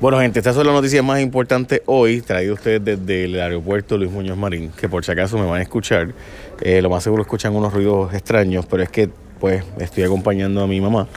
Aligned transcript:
Bueno, 0.00 0.20
gente, 0.20 0.38
estas 0.38 0.54
son 0.54 0.64
las 0.64 0.76
noticias 0.76 1.04
más 1.04 1.18
importantes 1.20 1.82
hoy, 1.86 2.20
traído 2.20 2.54
ustedes 2.54 2.84
desde 2.84 3.24
el 3.24 3.40
aeropuerto 3.40 3.98
Luis 3.98 4.12
Muñoz 4.12 4.38
Marín, 4.38 4.70
que 4.70 4.88
por 4.88 5.04
si 5.04 5.10
acaso 5.10 5.36
me 5.36 5.44
van 5.44 5.58
a 5.58 5.62
escuchar. 5.62 6.14
Eh, 6.60 6.80
lo 6.80 6.88
más 6.88 7.02
seguro 7.02 7.22
escuchan 7.22 7.56
unos 7.56 7.72
ruidos 7.72 8.14
extraños, 8.14 8.64
pero 8.66 8.84
es 8.84 8.90
que 8.90 9.10
pues 9.40 9.64
estoy 9.80 10.04
acompañando 10.04 10.62
a 10.62 10.68
mi 10.68 10.80
mamá, 10.80 11.08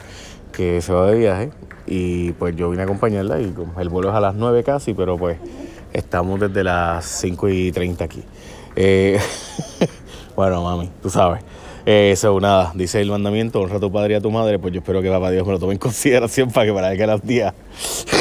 que 0.50 0.80
se 0.80 0.92
va 0.92 1.08
de 1.12 1.16
viaje, 1.16 1.50
y 1.86 2.32
pues 2.32 2.56
yo 2.56 2.70
vine 2.70 2.82
a 2.82 2.86
acompañarla 2.86 3.40
y 3.40 3.54
el 3.78 3.88
vuelo 3.88 4.08
es 4.08 4.16
a 4.16 4.20
las 4.20 4.34
9 4.34 4.64
casi, 4.64 4.94
pero 4.94 5.16
pues 5.16 5.38
estamos 5.92 6.40
desde 6.40 6.64
las 6.64 7.04
5 7.04 7.50
y 7.50 7.70
30 7.70 8.02
aquí. 8.02 8.24
Eh, 8.74 9.16
bueno, 10.34 10.60
mami, 10.64 10.90
tú 11.00 11.08
sabes. 11.08 11.44
Eso, 11.84 12.38
nada, 12.38 12.70
dice 12.76 13.00
el 13.00 13.10
mandamiento, 13.10 13.60
honra 13.60 13.78
a 13.78 13.80
tu 13.80 13.90
padre 13.90 14.14
y 14.14 14.16
a 14.16 14.20
tu 14.20 14.30
madre, 14.30 14.58
pues 14.60 14.72
yo 14.72 14.78
espero 14.80 15.02
que 15.02 15.10
papá 15.10 15.32
Dios 15.32 15.44
me 15.44 15.52
lo 15.52 15.58
tome 15.58 15.72
en 15.72 15.78
consideración 15.80 16.50
para 16.50 16.66
que 16.66 16.72
para 16.72 16.96
que 16.96 17.06
las 17.06 17.26
días. 17.26 17.54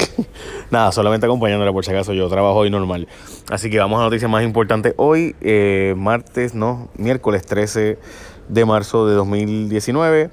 nada, 0.71 0.91
solamente 0.91 1.27
acompañándola 1.27 1.71
por 1.71 1.85
si 1.85 1.91
acaso 1.91 2.13
yo 2.13 2.27
trabajo 2.27 2.55
hoy 2.55 2.71
normal. 2.71 3.07
Así 3.51 3.69
que 3.69 3.77
vamos 3.77 3.99
a 3.99 4.03
noticias 4.03 4.31
más 4.31 4.43
importantes. 4.43 4.95
Hoy, 4.97 5.35
eh, 5.41 5.93
martes, 5.95 6.55
no, 6.55 6.89
miércoles 6.97 7.45
13 7.45 7.99
de 8.49 8.65
marzo 8.65 9.07
de 9.07 9.13
2019. 9.13 10.31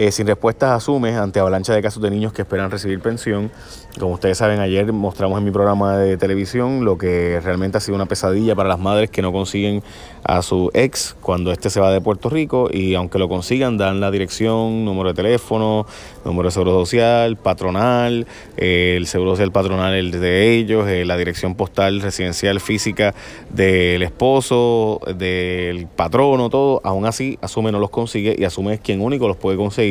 Eh, 0.00 0.12
sin 0.12 0.28
respuestas 0.28 0.70
asume 0.70 1.16
ante 1.16 1.40
avalancha 1.40 1.74
de 1.74 1.82
casos 1.82 2.00
de 2.00 2.08
niños 2.08 2.32
que 2.32 2.42
esperan 2.42 2.70
recibir 2.70 3.00
pensión. 3.00 3.50
Como 3.98 4.14
ustedes 4.14 4.38
saben, 4.38 4.60
ayer 4.60 4.92
mostramos 4.92 5.36
en 5.38 5.44
mi 5.44 5.50
programa 5.50 5.96
de 5.96 6.16
televisión 6.16 6.84
lo 6.84 6.96
que 6.96 7.40
realmente 7.42 7.78
ha 7.78 7.80
sido 7.80 7.96
una 7.96 8.06
pesadilla 8.06 8.54
para 8.54 8.68
las 8.68 8.78
madres 8.78 9.10
que 9.10 9.22
no 9.22 9.32
consiguen 9.32 9.82
a 10.22 10.42
su 10.42 10.70
ex 10.72 11.16
cuando 11.20 11.50
éste 11.50 11.68
se 11.68 11.80
va 11.80 11.90
de 11.90 12.00
Puerto 12.00 12.28
Rico 12.30 12.68
y 12.70 12.94
aunque 12.94 13.18
lo 13.18 13.28
consigan 13.28 13.76
dan 13.76 13.98
la 13.98 14.12
dirección, 14.12 14.84
número 14.84 15.08
de 15.08 15.14
teléfono, 15.14 15.84
número 16.24 16.48
de 16.48 16.52
seguro 16.52 16.72
social, 16.72 17.36
patronal, 17.36 18.26
eh, 18.56 18.94
el 18.96 19.06
seguro 19.08 19.32
social 19.32 19.50
patronal 19.50 19.94
el 19.94 20.12
de 20.12 20.54
ellos, 20.54 20.86
eh, 20.86 21.04
la 21.04 21.16
dirección 21.16 21.56
postal 21.56 22.00
residencial 22.00 22.60
física 22.60 23.16
del 23.50 24.04
esposo, 24.04 25.00
del 25.16 25.88
patrono, 25.88 26.50
todo, 26.50 26.80
aún 26.84 27.04
así 27.04 27.36
asume 27.42 27.72
no 27.72 27.80
los 27.80 27.90
consigue 27.90 28.36
y 28.38 28.44
asume 28.44 28.74
es 28.74 28.80
quien 28.80 29.00
único 29.00 29.26
los 29.26 29.36
puede 29.36 29.56
conseguir, 29.56 29.87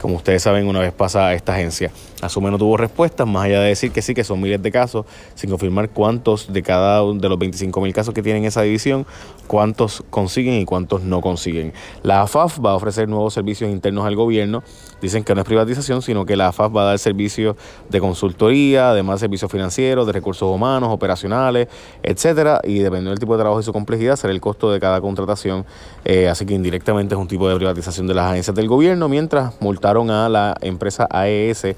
como 0.00 0.16
ustedes 0.16 0.42
saben 0.42 0.66
una 0.66 0.80
vez 0.80 0.92
pasa 0.92 1.32
esta 1.34 1.54
agencia. 1.54 1.90
Asume 2.20 2.50
no 2.50 2.58
tuvo 2.58 2.76
respuestas, 2.76 3.26
más 3.26 3.44
allá 3.44 3.60
de 3.60 3.68
decir 3.68 3.92
que 3.92 4.02
sí, 4.02 4.14
que 4.14 4.24
son 4.24 4.40
miles 4.40 4.62
de 4.62 4.70
casos, 4.70 5.06
sin 5.34 5.50
confirmar 5.50 5.88
cuántos 5.90 6.52
de 6.52 6.62
cada 6.62 7.02
uno 7.02 7.20
de 7.20 7.28
los 7.28 7.38
25 7.38 7.80
mil 7.80 7.94
casos 7.94 8.12
que 8.12 8.22
tienen 8.22 8.44
esa 8.44 8.62
división, 8.62 9.06
cuántos 9.46 10.04
consiguen 10.10 10.54
y 10.54 10.64
cuántos 10.64 11.02
no 11.02 11.20
consiguen. 11.20 11.72
La 12.02 12.22
AFAF 12.22 12.58
va 12.64 12.72
a 12.72 12.74
ofrecer 12.74 13.08
nuevos 13.08 13.34
servicios 13.34 13.70
internos 13.70 14.06
al 14.06 14.16
gobierno. 14.16 14.62
Dicen 15.00 15.24
que 15.24 15.34
no 15.34 15.40
es 15.40 15.46
privatización, 15.46 16.02
sino 16.02 16.26
que 16.26 16.36
la 16.36 16.48
AFAF 16.48 16.76
va 16.76 16.82
a 16.82 16.84
dar 16.86 16.98
servicios 16.98 17.56
de 17.88 18.00
consultoría, 18.00 18.90
además 18.90 19.20
servicios 19.20 19.50
financieros, 19.50 20.06
de 20.06 20.12
recursos 20.12 20.54
humanos, 20.54 20.90
operacionales, 20.92 21.68
etcétera. 22.02 22.60
Y 22.64 22.80
dependiendo 22.80 23.10
del 23.10 23.18
tipo 23.18 23.34
de 23.34 23.42
trabajo 23.42 23.60
y 23.60 23.64
su 23.64 23.72
complejidad, 23.72 24.16
será 24.16 24.32
el 24.32 24.40
costo 24.40 24.70
de 24.70 24.78
cada 24.78 25.00
contratación. 25.00 25.64
Eh, 26.04 26.28
así 26.28 26.44
que 26.44 26.54
indirectamente 26.54 27.14
es 27.14 27.20
un 27.20 27.28
tipo 27.28 27.48
de 27.48 27.56
privatización 27.56 28.06
de 28.06 28.14
las 28.14 28.30
agencias 28.30 28.54
del 28.54 28.68
gobierno, 28.68 29.08
mientras 29.08 29.60
multaron 29.60 30.10
a 30.10 30.28
la 30.28 30.54
empresa 30.60 31.08
AES 31.10 31.74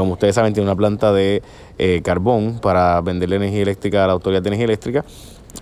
como 0.00 0.14
ustedes 0.14 0.34
saben, 0.34 0.52
tiene 0.52 0.68
una 0.68 0.76
planta 0.76 1.12
de 1.12 1.42
eh, 1.78 2.00
carbón 2.02 2.58
para 2.60 3.00
venderle 3.00 3.36
energía 3.36 3.62
eléctrica 3.62 4.04
a 4.04 4.06
la 4.06 4.12
Autoridad 4.12 4.42
de 4.42 4.48
Energía 4.48 4.66
Eléctrica. 4.66 5.04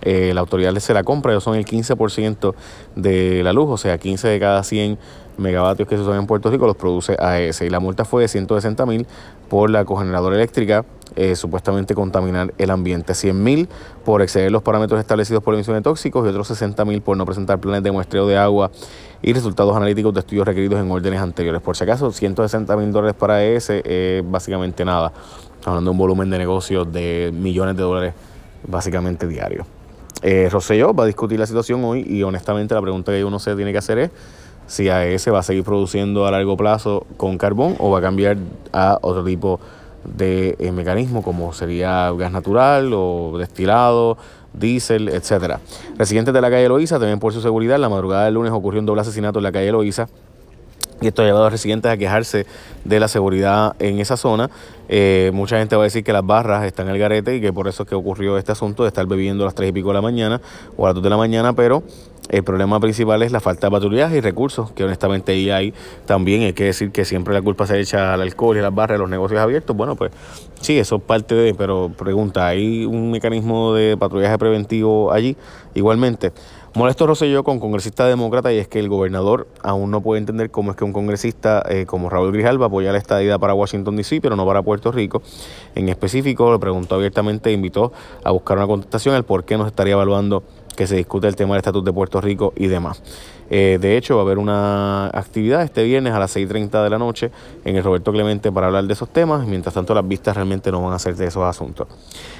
Eh, 0.01 0.31
la 0.33 0.41
autoridad 0.41 0.73
se 0.75 0.93
la 0.93 1.03
compra, 1.03 1.31
ellos 1.31 1.43
son 1.43 1.55
el 1.55 1.65
15% 1.65 2.55
de 2.95 3.43
la 3.43 3.53
luz, 3.53 3.69
o 3.69 3.77
sea, 3.77 3.97
15 3.97 4.27
de 4.27 4.39
cada 4.39 4.63
100 4.63 4.97
megavatios 5.37 5.87
que 5.87 5.95
se 5.95 6.01
usan 6.01 6.19
en 6.19 6.27
Puerto 6.27 6.49
Rico 6.49 6.65
los 6.65 6.75
produce 6.75 7.15
AES. 7.19 7.61
Y 7.61 7.69
la 7.69 7.79
multa 7.79 8.05
fue 8.05 8.23
de 8.23 8.27
160 8.27 8.85
mil 8.85 9.07
por 9.49 9.69
la 9.69 9.85
cogeneradora 9.85 10.35
eléctrica, 10.35 10.85
eh, 11.15 11.35
supuestamente 11.35 11.93
contaminar 11.95 12.53
el 12.57 12.71
ambiente. 12.71 13.13
100 13.13 13.43
mil 13.43 13.69
por 14.03 14.21
exceder 14.21 14.51
los 14.51 14.63
parámetros 14.63 14.99
establecidos 14.99 15.43
por 15.43 15.53
emisión 15.53 15.75
de 15.75 15.81
tóxicos 15.81 16.25
y 16.25 16.29
otros 16.29 16.47
60 16.47 16.85
mil 16.85 17.01
por 17.01 17.17
no 17.17 17.25
presentar 17.25 17.59
planes 17.59 17.83
de 17.83 17.91
muestreo 17.91 18.27
de 18.27 18.37
agua 18.37 18.71
y 19.23 19.31
resultados 19.31 19.75
analíticos 19.75 20.13
de 20.13 20.19
estudios 20.19 20.45
requeridos 20.45 20.79
en 20.79 20.91
órdenes 20.91 21.21
anteriores. 21.21 21.61
Por 21.61 21.77
si 21.77 21.85
acaso, 21.85 22.11
160 22.11 22.75
mil 22.75 22.91
dólares 22.91 23.15
para 23.17 23.43
ese 23.43 23.81
es 23.85 24.29
básicamente 24.29 24.83
nada. 24.83 25.11
hablando 25.65 25.89
de 25.89 25.91
un 25.93 25.97
volumen 25.97 26.29
de 26.29 26.37
negocios 26.37 26.91
de 26.91 27.31
millones 27.33 27.77
de 27.77 27.83
dólares 27.83 28.13
básicamente 28.67 29.25
diario. 29.25 29.65
Eh, 30.21 30.49
va 30.51 31.03
a 31.03 31.07
discutir 31.07 31.39
la 31.39 31.45
situación 31.45 31.83
hoy 31.85 32.05
y 32.07 32.21
honestamente 32.23 32.75
la 32.75 32.81
pregunta 32.81 33.11
que 33.11 33.23
uno 33.23 33.39
se 33.39 33.55
tiene 33.55 33.71
que 33.71 33.77
hacer 33.77 33.97
es 33.97 34.11
si 34.67 34.89
AES 34.89 35.27
va 35.33 35.39
a 35.39 35.43
seguir 35.43 35.63
produciendo 35.63 36.25
a 36.25 36.31
largo 36.31 36.55
plazo 36.55 37.05
con 37.17 37.37
carbón 37.37 37.75
o 37.79 37.91
va 37.91 37.99
a 37.99 38.01
cambiar 38.01 38.37
a 38.71 38.99
otro 39.01 39.23
tipo 39.23 39.59
de 39.59 39.82
eh, 40.19 40.71
mecanismo 40.73 41.23
como 41.23 41.53
sería 41.53 42.11
gas 42.11 42.31
natural 42.31 42.91
o 42.93 43.37
destilado 43.37 44.17
diésel, 44.53 45.09
etcétera. 45.09 45.59
Residentes 45.97 46.33
de 46.33 46.41
la 46.41 46.49
calle 46.49 46.67
Loíza 46.67 46.99
también 46.99 47.19
por 47.19 47.33
su 47.33 47.41
seguridad. 47.41 47.79
La 47.79 47.89
madrugada 47.89 48.25
del 48.25 48.35
lunes 48.35 48.51
ocurrió 48.51 48.79
un 48.79 48.85
doble 48.85 49.01
asesinato 49.01 49.39
en 49.39 49.43
la 49.43 49.51
calle 49.51 49.71
Loíza. 49.71 50.07
Y 51.01 51.07
esto 51.07 51.21
ha 51.21 51.25
llevado 51.25 51.43
a 51.43 51.47
los 51.47 51.53
residentes 51.53 51.91
a 51.91 51.97
quejarse 51.97 52.45
de 52.85 52.99
la 52.99 53.09
seguridad 53.09 53.75
en 53.79 53.99
esa 53.99 54.15
zona. 54.15 54.49
Eh, 54.87 55.31
mucha 55.33 55.57
gente 55.57 55.75
va 55.75 55.83
a 55.83 55.85
decir 55.85 56.03
que 56.03 56.13
las 56.13 56.25
barras 56.25 56.63
están 56.63 56.87
en 56.87 56.93
el 56.93 56.99
garete 56.99 57.35
y 57.35 57.41
que 57.41 57.51
por 57.51 57.67
eso 57.67 57.83
es 57.83 57.89
que 57.89 57.95
ocurrió 57.95 58.37
este 58.37 58.53
asunto 58.53 58.83
de 58.83 58.89
estar 58.89 59.05
bebiendo 59.05 59.43
a 59.43 59.47
las 59.47 59.55
3 59.55 59.69
y 59.69 59.73
pico 59.73 59.89
de 59.89 59.95
la 59.95 60.01
mañana 60.01 60.39
o 60.77 60.85
a 60.85 60.89
las 60.89 60.95
2 60.95 61.03
de 61.03 61.09
la 61.09 61.17
mañana, 61.17 61.53
pero 61.53 61.83
el 62.29 62.43
problema 62.43 62.79
principal 62.79 63.21
es 63.21 63.31
la 63.31 63.39
falta 63.39 63.67
de 63.67 63.71
patrullaje 63.71 64.17
y 64.17 64.21
recursos, 64.21 64.71
que 64.71 64.83
honestamente 64.83 65.33
ahí 65.33 65.49
hay 65.49 65.73
también. 66.05 66.43
Hay 66.43 66.53
que 66.53 66.63
decir 66.63 66.91
que 66.91 67.05
siempre 67.05 67.33
la 67.33 67.41
culpa 67.41 67.67
se 67.67 67.79
echa 67.79 68.13
al 68.13 68.21
alcohol 68.21 68.55
y 68.55 68.59
a 68.59 68.63
las 68.63 68.73
barras, 68.73 68.95
a 68.95 68.99
los 68.99 69.09
negocios 69.09 69.41
abiertos. 69.41 69.75
Bueno, 69.75 69.95
pues 69.95 70.11
sí, 70.61 70.79
eso 70.79 70.95
es 70.95 71.01
parte 71.01 71.35
de, 71.35 71.53
pero 71.53 71.91
pregunta, 71.95 72.47
¿hay 72.47 72.85
un 72.85 73.11
mecanismo 73.11 73.73
de 73.73 73.97
patrullaje 73.97 74.37
preventivo 74.37 75.11
allí? 75.11 75.35
Igualmente. 75.73 76.31
Molesto 76.75 77.05
Rosselló 77.05 77.43
con 77.43 77.59
congresista 77.59 78.07
demócrata 78.07 78.51
y 78.51 78.57
es 78.57 78.67
que 78.67 78.79
el 78.79 78.89
gobernador 78.89 79.47
aún 79.61 79.91
no 79.91 80.01
puede 80.01 80.17
entender 80.17 80.49
cómo 80.49 80.71
es 80.71 80.77
que 80.77 80.83
un 80.83 80.91
congresista 80.91 81.63
eh, 81.69 81.85
como 81.85 82.09
Raúl 82.09 82.31
Grijalva 82.31 82.65
apoya 82.65 82.91
la 82.91 82.97
estadía 82.97 83.37
para 83.37 83.53
Washington 83.53 83.95
DC, 83.95 84.21
pero 84.21 84.35
no 84.35 84.43
para 84.43 84.63
Puerto 84.63 84.91
Rico. 84.91 85.21
En 85.75 85.87
específico, 85.89 86.51
le 86.51 86.57
preguntó 86.57 86.95
abiertamente, 86.95 87.51
e 87.51 87.53
invitó 87.53 87.93
a 88.23 88.31
buscar 88.31 88.57
una 88.57 88.65
contestación 88.65 89.13
al 89.13 89.23
por 89.23 89.43
qué 89.43 89.55
no 89.55 89.67
estaría 89.67 89.93
evaluando 89.93 90.41
que 90.75 90.87
se 90.87 90.95
discute 90.95 91.27
el 91.27 91.35
tema 91.35 91.55
del 91.55 91.59
estatus 91.59 91.83
de 91.83 91.93
Puerto 91.93 92.21
Rico 92.21 92.53
y 92.55 92.67
demás. 92.67 93.01
Eh, 93.49 93.77
de 93.79 93.97
hecho, 93.97 94.15
va 94.15 94.21
a 94.21 94.25
haber 94.25 94.37
una 94.37 95.07
actividad 95.07 95.61
este 95.61 95.83
viernes 95.83 96.13
a 96.13 96.19
las 96.19 96.35
6.30 96.35 96.83
de 96.83 96.89
la 96.89 96.97
noche 96.97 97.31
en 97.65 97.75
el 97.75 97.83
Roberto 97.83 98.11
Clemente 98.11 98.51
para 98.51 98.67
hablar 98.67 98.85
de 98.85 98.93
esos 98.93 99.09
temas. 99.09 99.45
Mientras 99.45 99.75
tanto, 99.75 99.93
las 99.93 100.07
vistas 100.07 100.35
realmente 100.35 100.71
no 100.71 100.81
van 100.81 100.93
a 100.93 100.99
ser 100.99 101.15
de 101.15 101.27
esos 101.27 101.43
asuntos. 101.43 101.87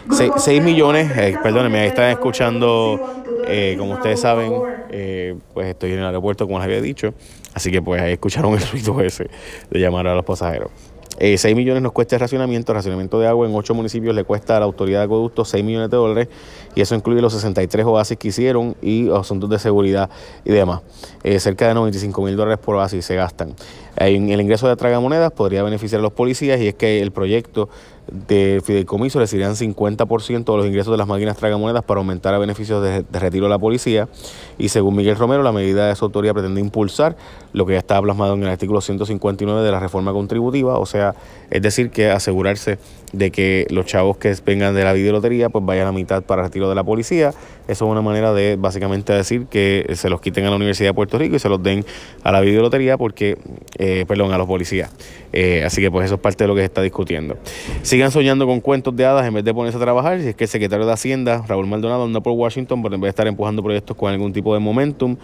6 0.10 0.64
millones, 0.64 1.12
eh, 1.18 1.38
perdónenme, 1.42 1.80
ahí 1.80 1.88
están 1.88 2.10
escuchando, 2.10 3.00
eh, 3.48 3.76
como 3.78 3.94
ustedes 3.94 4.20
saben, 4.20 4.54
eh, 4.90 5.36
pues 5.54 5.68
estoy 5.68 5.94
en 5.94 6.00
el 6.00 6.06
aeropuerto, 6.06 6.46
como 6.46 6.60
les 6.60 6.66
había 6.66 6.82
dicho. 6.82 7.14
Así 7.54 7.72
que 7.72 7.82
pues 7.82 8.02
ahí 8.02 8.14
escucharon 8.14 8.54
el 8.54 8.68
ruido 8.72 9.00
ese 9.02 9.30
de 9.70 9.80
llamar 9.80 10.08
a 10.08 10.16
los 10.16 10.26
pasajeros. 10.26 10.72
Eh, 11.20 11.38
6 11.38 11.56
millones 11.56 11.84
nos 11.84 11.92
cuesta 11.92 12.16
el 12.16 12.22
racionamiento, 12.22 12.72
el 12.72 12.78
racionamiento 12.78 13.20
de 13.20 13.28
agua 13.28 13.48
en 13.48 13.56
8 13.56 13.74
municipios 13.74 14.16
le 14.16 14.24
cuesta 14.24 14.58
a 14.58 14.60
la 14.60 14.66
autoridad 14.66 15.00
de 15.00 15.06
acueductos 15.06 15.50
6 15.50 15.64
millones 15.64 15.90
de 15.90 15.98
dólares 15.98 16.28
y 16.76 16.82
eso 16.82 16.96
incluye 16.96 17.22
los 17.22 17.34
63 17.34 17.86
oasis 17.86 18.18
que 18.18 18.30
hicieron 18.30 18.76
y 18.82 19.10
asuntos 19.12 19.50
de 19.50 19.60
seguridad 19.60 20.10
y 20.44 20.52
demás. 20.52 20.82
Eh, 21.24 21.40
cerca 21.40 21.68
de 21.68 21.76
95 21.76 22.22
mil 22.24 22.36
dólares 22.36 22.60
por 22.64 22.76
oasis 22.76 23.06
se 23.06 23.16
gastan. 23.16 23.54
El 23.96 24.42
ingreso 24.42 24.68
de 24.68 24.76
tragamonedas 24.76 25.32
podría 25.32 25.64
beneficiar 25.64 26.00
a 26.00 26.02
los 26.02 26.14
policías 26.14 26.60
y 26.60 26.68
es 26.68 26.74
que 26.74 27.02
el 27.02 27.12
proyecto 27.12 27.70
de 28.08 28.62
fideicomiso 28.64 29.20
recibirían 29.20 29.56
50% 29.56 30.44
de 30.44 30.58
los 30.58 30.66
ingresos 30.66 30.92
de 30.92 30.98
las 30.98 31.08
máquinas 31.08 31.38
tragamonedas 31.38 31.84
para 31.84 32.00
aumentar 32.00 32.34
a 32.34 32.38
beneficios 32.38 32.84
de, 32.84 33.06
retiro 33.20 33.46
de 33.46 33.50
la 33.50 33.60
policía. 33.60 34.10
Y 34.58 34.70
según 34.70 34.96
Miguel 34.96 35.16
Romero, 35.16 35.44
la 35.44 35.52
medida 35.52 35.88
de 35.88 35.96
su 35.96 36.06
autoría 36.06 36.34
pretende 36.34 36.60
impulsar 36.60 37.16
lo 37.54 37.66
que 37.66 37.74
ya 37.74 37.80
estaba 37.80 38.02
plasmado 38.02 38.34
en 38.34 38.44
el 38.44 38.50
artículo 38.50 38.82
159 38.82 39.62
de 39.62 39.72
la 39.72 39.80
reforma 39.80 40.12
contributiva, 40.12 40.80
o 40.80 40.86
sea, 40.86 41.16
es 41.50 41.62
decir, 41.62 41.92
que 41.92 42.10
asegurarse 42.10 42.80
de 43.14 43.32
que 43.32 43.68
los 43.70 43.86
chavos 43.86 44.18
que 44.18 44.36
vengan 44.46 44.76
de 44.76 44.84
la 44.84 44.92
videolotería 44.92 45.50
pues 45.50 45.64
vayan 45.64 45.88
a 45.88 45.92
mitad 45.92 46.24
para 46.24 46.44
retiro 46.44 46.68
de 46.68 46.76
la 46.76 46.84
policía. 46.84 47.30
Eso 47.68 47.86
es 47.86 47.92
una 47.92 48.02
manera 48.02 48.34
de 48.34 48.58
básicamente 48.58 49.14
decir 49.14 49.46
que 49.46 49.86
se 49.96 50.10
los 50.10 50.20
quiten 50.20 50.46
a 50.46 50.50
la 50.50 50.58
Universidad 50.58 50.90
de 50.90 50.94
Puerto 50.94 51.18
Rico 51.18 51.36
y 51.36 51.40
se 51.40 51.48
los 51.48 51.64
den 51.64 51.86
a 52.24 52.32
la 52.32 52.42
videolotería 52.42 52.98
porque, 52.98 53.38
eh, 53.78 54.04
perdón, 54.08 54.34
a 54.34 54.38
los 54.38 54.48
policías. 54.48 54.92
Eh, 55.32 55.64
así 55.66 55.82
que 55.82 55.90
pues 55.90 56.06
eso 56.06 56.16
es 56.16 56.22
parte 56.22 56.44
de 56.44 56.48
lo 56.48 56.56
que 56.56 56.62
se 56.62 56.66
está 56.66 56.82
discutiendo. 56.82 57.38
Sigan 57.82 58.12
soñando 58.12 58.46
con 58.46 58.60
cuentos 58.60 58.96
de 58.96 59.06
hadas 59.06 59.26
en 59.26 59.34
vez 59.34 59.44
de 59.44 59.54
ponerse 59.54 59.78
a 59.78 59.82
trabajar. 59.82 60.20
Si 60.22 60.28
es 60.28 60.36
que 60.36 60.44
el 60.44 60.50
secretario 60.50 60.86
de 60.86 60.94
Hacienda, 60.94 61.44
Raúl 61.48 61.68
Maldonado, 61.68 62.04
anda 62.04 62.22
por 62.22 62.34
Washington, 62.34 62.84
pero 62.84 62.96
en 62.96 63.02
vez 63.02 63.08
de 63.08 63.10
estar 63.10 63.28
empujando 63.28 63.64
proyectos 63.64 63.96
con 63.96 64.12
algún 64.12 64.34
tipo 64.34 64.54
de 64.54 64.60
momentum 64.60 65.16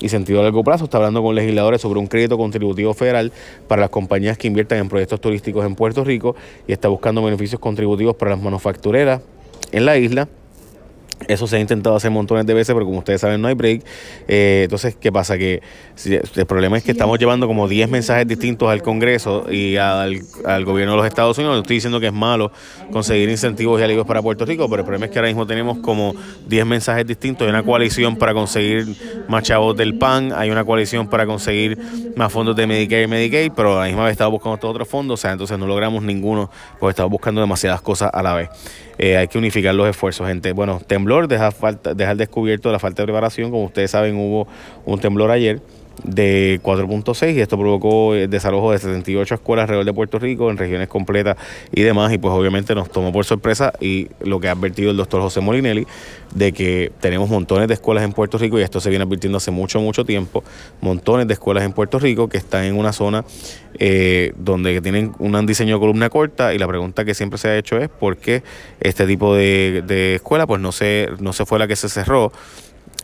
y 0.00 0.08
sentido 0.08 0.40
a 0.40 0.44
largo 0.44 0.64
plazo, 0.64 0.84
está 0.84 0.96
hablando 0.96 1.22
con 1.22 1.34
legisladores 1.34 1.80
sobre 1.82 1.98
un 1.98 2.06
crédito 2.06 2.38
contributivo 2.38 2.94
federal 2.94 3.32
para 3.68 3.82
las 3.82 3.90
compañías 3.90 4.38
que 4.38 4.46
inviertan 4.46 4.78
en 4.78 4.88
proyectos 4.88 5.20
turísticos 5.20 5.66
en 5.66 5.74
Puerto 5.74 6.04
Rico 6.04 6.36
y 6.66 6.72
está 6.72 6.88
buscando 6.88 7.20
beneficios 7.30 7.60
contributivos 7.60 8.16
para 8.16 8.32
las 8.32 8.42
manufactureras 8.42 9.22
en 9.72 9.86
la 9.86 9.96
isla 9.96 10.28
Eso 11.28 11.46
se 11.46 11.56
ha 11.56 11.60
intentado 11.60 11.96
hacer 11.96 12.10
montones 12.10 12.46
de 12.46 12.54
veces, 12.54 12.74
pero 12.74 12.86
como 12.86 12.98
ustedes 12.98 13.20
saben, 13.20 13.40
no 13.40 13.48
hay 13.48 13.54
break. 13.54 13.84
Eh, 14.26 14.62
entonces, 14.64 14.96
¿qué 14.98 15.12
pasa? 15.12 15.36
Que 15.36 15.62
el 16.06 16.46
problema 16.46 16.78
es 16.78 16.84
que 16.84 16.92
estamos 16.92 17.18
llevando 17.18 17.46
como 17.46 17.68
10 17.68 17.90
mensajes 17.90 18.26
distintos 18.26 18.68
al 18.70 18.82
Congreso 18.82 19.46
y 19.50 19.76
al, 19.76 20.22
gobierno 20.64 20.92
de 20.92 20.96
los 20.96 21.06
Estados 21.06 21.36
Unidos. 21.38 21.56
No 21.56 21.62
estoy 21.62 21.76
diciendo 21.76 22.00
que 22.00 22.06
es 22.06 22.12
malo 22.12 22.52
conseguir 22.90 23.28
incentivos 23.28 23.80
y 23.80 23.84
alivios 23.84 24.06
para 24.06 24.22
Puerto 24.22 24.44
Rico, 24.44 24.68
pero 24.68 24.80
el 24.80 24.86
problema 24.86 25.06
es 25.06 25.12
que 25.12 25.18
ahora 25.18 25.28
mismo 25.28 25.46
tenemos 25.46 25.78
como 25.78 26.14
10 26.48 26.66
mensajes 26.66 27.06
distintos. 27.06 27.46
Hay 27.46 27.50
una 27.50 27.62
coalición 27.62 28.16
para 28.16 28.32
conseguir 28.32 28.86
más 29.28 29.42
chavos 29.42 29.76
del 29.76 29.98
PAN, 29.98 30.32
hay 30.34 30.50
una 30.50 30.64
coalición 30.64 31.08
para 31.08 31.26
conseguir 31.26 31.78
más 32.16 32.32
fondos 32.32 32.56
de 32.56 32.66
Medicare 32.66 33.02
y 33.02 33.06
Medicaid, 33.06 33.52
pero 33.54 33.78
a 33.78 33.82
la 33.82 33.86
misma 33.86 34.04
vez 34.04 34.12
estamos 34.12 34.32
buscando 34.32 34.56
todos 34.58 34.74
otros 34.74 34.88
fondos, 34.88 35.20
o 35.20 35.22
sea, 35.22 35.32
entonces 35.32 35.58
no 35.58 35.66
logramos 35.66 36.02
ninguno, 36.02 36.50
porque 36.78 36.90
estamos 36.90 37.10
buscando 37.10 37.40
demasiadas 37.40 37.80
cosas 37.80 38.10
a 38.12 38.22
la 38.22 38.34
vez. 38.34 38.50
Eh, 39.02 39.16
hay 39.16 39.28
que 39.28 39.38
unificar 39.38 39.74
los 39.74 39.88
esfuerzos, 39.88 40.28
gente. 40.28 40.52
Bueno, 40.52 40.78
temblor, 40.86 41.09
dejar, 41.28 41.52
falta, 41.52 41.94
dejar 41.94 42.16
descubierto 42.16 42.70
la 42.70 42.78
falta 42.78 43.02
de 43.02 43.06
preparación. 43.06 43.50
Como 43.50 43.64
ustedes 43.64 43.90
saben, 43.90 44.16
hubo 44.16 44.46
un 44.84 44.98
temblor 45.00 45.30
ayer 45.30 45.60
de 46.04 46.60
4.6 46.62 47.34
y 47.34 47.40
esto 47.40 47.58
provocó 47.58 48.14
el 48.14 48.28
desalojo 48.28 48.72
de 48.72 48.78
78 48.78 49.34
escuelas 49.34 49.64
alrededor 49.64 49.84
de 49.84 49.92
Puerto 49.92 50.18
Rico 50.18 50.50
en 50.50 50.56
regiones 50.56 50.88
completas 50.88 51.36
y 51.72 51.82
demás 51.82 52.12
y 52.12 52.18
pues 52.18 52.32
obviamente 52.32 52.74
nos 52.74 52.90
tomó 52.90 53.12
por 53.12 53.24
sorpresa 53.24 53.72
y 53.80 54.08
lo 54.20 54.40
que 54.40 54.48
ha 54.48 54.52
advertido 54.52 54.90
el 54.90 54.96
doctor 54.96 55.20
José 55.20 55.40
Molinelli 55.40 55.86
de 56.34 56.52
que 56.52 56.92
tenemos 57.00 57.28
montones 57.28 57.68
de 57.68 57.74
escuelas 57.74 58.04
en 58.04 58.12
Puerto 58.12 58.38
Rico 58.38 58.58
y 58.58 58.62
esto 58.62 58.80
se 58.80 58.90
viene 58.90 59.04
advirtiendo 59.04 59.38
hace 59.38 59.50
mucho 59.50 59.80
mucho 59.80 60.04
tiempo 60.04 60.44
montones 60.80 61.26
de 61.26 61.34
escuelas 61.34 61.64
en 61.64 61.72
Puerto 61.72 61.98
Rico 61.98 62.28
que 62.28 62.38
están 62.38 62.64
en 62.64 62.76
una 62.76 62.92
zona 62.92 63.24
eh, 63.78 64.32
donde 64.36 64.80
tienen 64.80 65.12
un 65.18 65.46
diseño 65.46 65.76
de 65.76 65.80
columna 65.80 66.10
corta 66.10 66.54
y 66.54 66.58
la 66.58 66.68
pregunta 66.68 67.04
que 67.04 67.14
siempre 67.14 67.38
se 67.38 67.48
ha 67.48 67.56
hecho 67.56 67.78
es 67.78 67.88
por 67.88 68.16
qué 68.16 68.42
este 68.80 69.06
tipo 69.06 69.34
de, 69.34 69.82
de 69.86 70.16
escuela 70.16 70.46
pues 70.46 70.60
no 70.60 70.72
se, 70.72 71.08
no 71.18 71.32
se 71.32 71.46
fue 71.46 71.58
la 71.58 71.66
que 71.66 71.76
se 71.76 71.88
cerró 71.88 72.32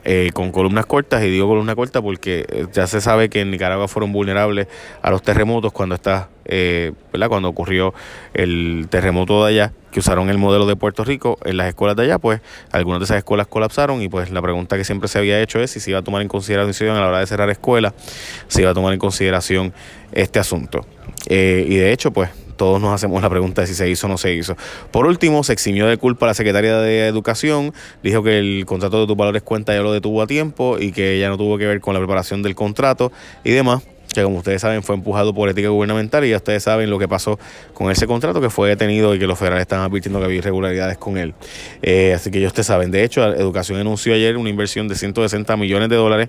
eh, 0.08 0.31
con 0.32 0.53
columnas 0.53 0.87
cortas, 0.87 1.25
y 1.25 1.31
digo 1.31 1.49
columna 1.49 1.75
corta 1.75 2.00
porque 2.00 2.47
eh, 2.49 2.67
ya 2.73 2.87
se 2.87 3.00
sabe 3.00 3.29
que 3.29 3.41
en 3.41 3.50
Nicaragua 3.50 3.88
fueron 3.88 4.12
vulnerables 4.12 4.69
a 5.03 5.11
los 5.11 5.20
terremotos 5.20 5.73
cuando 5.73 5.97
está, 5.97 6.29
eh. 6.44 6.93
Cuando 7.29 7.49
ocurrió 7.49 7.93
el 8.32 8.87
terremoto 8.88 9.44
de 9.44 9.50
allá, 9.50 9.73
que 9.91 9.99
usaron 9.99 10.31
el 10.31 10.38
modelo 10.38 10.64
de 10.67 10.76
Puerto 10.76 11.03
Rico 11.03 11.38
en 11.44 11.56
las 11.56 11.67
escuelas 11.67 11.97
de 11.97 12.05
allá, 12.05 12.19
pues 12.20 12.41
algunas 12.70 13.00
de 13.00 13.06
esas 13.06 13.17
escuelas 13.17 13.49
colapsaron 13.49 14.00
y 14.00 14.08
pues 14.08 14.31
la 14.31 14.41
pregunta 14.41 14.76
que 14.76 14.85
siempre 14.85 15.08
se 15.08 15.19
había 15.19 15.43
hecho 15.43 15.58
es 15.58 15.73
si 15.73 15.81
se 15.81 15.91
iba 15.91 15.99
a 15.99 16.03
tomar 16.03 16.23
en 16.23 16.29
consideración 16.29 16.94
a 16.94 17.00
la 17.00 17.08
hora 17.08 17.19
de 17.19 17.26
cerrar 17.26 17.50
escuelas, 17.50 17.94
si 18.47 18.61
iba 18.61 18.70
a 18.70 18.75
tomar 18.75 18.93
en 18.93 19.00
consideración 19.00 19.73
este 20.12 20.38
asunto. 20.38 20.87
y 21.29 21.75
de 21.75 21.91
hecho, 21.91 22.12
pues 22.12 22.31
todos 22.56 22.81
nos 22.81 22.93
hacemos 22.94 23.23
la 23.23 23.31
pregunta 23.31 23.62
de 23.62 23.67
si 23.67 23.75
se 23.75 23.88
hizo 23.88 24.06
o 24.06 24.11
no 24.11 24.19
se 24.19 24.35
hizo. 24.35 24.56
Por 24.91 25.06
último, 25.06 25.44
se 25.44 25.53
eximió 25.53 25.87
de 25.87 25.97
culpa 25.97 26.26
la 26.26 26.35
secretaria 26.35 26.79
de 26.79 27.06
Educación, 27.06 27.73
dijo 28.03 28.23
que 28.23 28.38
el 28.38 28.64
contrato 28.67 29.00
de 29.00 29.06
tus 29.06 29.17
valores 29.17 29.43
cuenta 29.43 29.75
ya 29.75 29.82
lo 29.82 29.93
detuvo 29.93 30.23
a 30.23 30.26
tiempo 30.26 30.79
y 30.79 30.93
que 30.93 31.17
ella 31.17 31.29
no 31.29 31.37
tuvo 31.37 31.58
que 31.58 31.67
ver 31.67 31.81
con 31.81 31.94
la 31.94 32.00
preparación 32.00 32.43
del 32.43 32.55
contrato 32.55 33.12
y 33.44 33.53
demás 33.53 33.82
que 34.14 34.23
como 34.23 34.38
ustedes 34.38 34.62
saben 34.62 34.82
fue 34.82 34.94
empujado 34.94 35.35
por 35.35 35.49
ética 35.49 35.69
gubernamental 35.69 36.25
y 36.25 36.31
ya 36.31 36.37
ustedes 36.37 36.62
saben 36.62 36.91
lo 36.91 36.99
que 36.99 37.08
pasó 37.08 37.38
con 37.75 37.91
ese 37.91 38.06
contrato 38.06 38.41
que 38.41 38.50
fue 38.50 38.69
detenido 38.69 39.14
y 39.14 39.19
que 39.19 39.26
los 39.26 39.38
federales 39.38 39.62
están 39.62 39.81
advirtiendo 39.81 40.19
que 40.19 40.25
había 40.25 40.38
irregularidades 40.38 40.99
con 40.99 41.19
él. 41.19 41.35
Eh, 41.82 42.14
así 42.14 42.31
que 42.31 42.41
ya 42.41 42.47
ustedes 42.47 42.67
saben, 42.67 42.91
de 42.91 43.05
hecho, 43.05 43.25
Educación 43.35 43.79
anunció 43.79 44.14
ayer 44.14 44.37
una 44.37 44.49
inversión 44.49 44.88
de 44.88 44.94
160 44.94 45.56
millones 45.56 45.88
de 45.88 45.97
dólares 45.97 46.29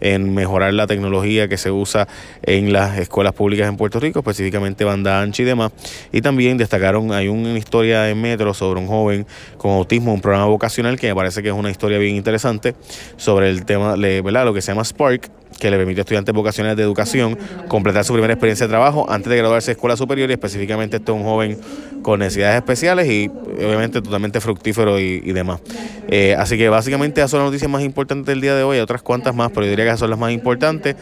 en 0.00 0.34
mejorar 0.34 0.74
la 0.74 0.86
tecnología 0.86 1.48
que 1.48 1.56
se 1.56 1.70
usa 1.70 2.08
en 2.42 2.72
las 2.72 2.98
escuelas 2.98 3.32
públicas 3.32 3.68
en 3.68 3.76
Puerto 3.76 4.00
Rico, 4.00 4.20
específicamente 4.20 4.84
banda 4.84 5.20
ancha 5.20 5.42
y 5.42 5.46
demás. 5.46 5.72
Y 6.12 6.20
también 6.20 6.58
destacaron, 6.58 7.12
hay 7.12 7.28
una 7.28 7.56
historia 7.56 8.08
en 8.10 8.20
Metro 8.20 8.54
sobre 8.54 8.80
un 8.80 8.86
joven 8.86 9.26
con 9.56 9.72
autismo, 9.72 10.12
un 10.12 10.20
programa 10.20 10.46
vocacional 10.46 10.98
que 10.98 11.08
me 11.08 11.14
parece 11.14 11.42
que 11.42 11.48
es 11.48 11.54
una 11.54 11.70
historia 11.70 11.98
bien 11.98 12.16
interesante 12.16 12.74
sobre 13.16 13.48
el 13.50 13.64
tema, 13.64 13.94
¿verdad? 13.96 14.44
lo 14.44 14.54
que 14.54 14.62
se 14.62 14.72
llama 14.72 14.84
Spark 14.84 15.37
que 15.58 15.70
le 15.70 15.76
permite 15.76 16.00
a 16.00 16.02
estudiantes 16.02 16.34
vocacionales 16.34 16.76
de 16.76 16.82
educación 16.82 17.38
completar 17.68 18.04
su 18.04 18.12
primera 18.12 18.32
experiencia 18.32 18.66
de 18.66 18.70
trabajo 18.70 19.06
antes 19.10 19.30
de 19.30 19.36
graduarse 19.36 19.66
de 19.66 19.72
escuela 19.72 19.96
superior 19.96 20.30
y 20.30 20.32
específicamente 20.32 20.96
este 20.96 21.12
es 21.12 21.16
un 21.16 21.24
joven 21.24 21.58
con 22.02 22.20
necesidades 22.20 22.56
especiales 22.56 23.08
y 23.08 23.28
obviamente 23.28 24.00
totalmente 24.00 24.40
fructífero 24.40 24.98
y, 24.98 25.20
demás. 25.32 25.60
Eh, 26.08 26.34
así 26.38 26.56
que 26.56 26.68
básicamente 26.68 27.20
esas 27.20 27.30
son 27.30 27.40
las 27.40 27.48
noticias 27.48 27.70
más 27.70 27.82
importantes 27.82 28.26
del 28.26 28.40
día 28.40 28.54
de 28.54 28.62
hoy, 28.62 28.76
hay 28.76 28.82
otras 28.82 29.02
cuantas 29.02 29.34
más, 29.34 29.50
pero 29.50 29.64
yo 29.64 29.70
diría 29.70 29.90
que 29.90 29.96
son 29.96 30.10
las 30.10 30.18
más 30.18 30.32
importantes. 30.32 30.96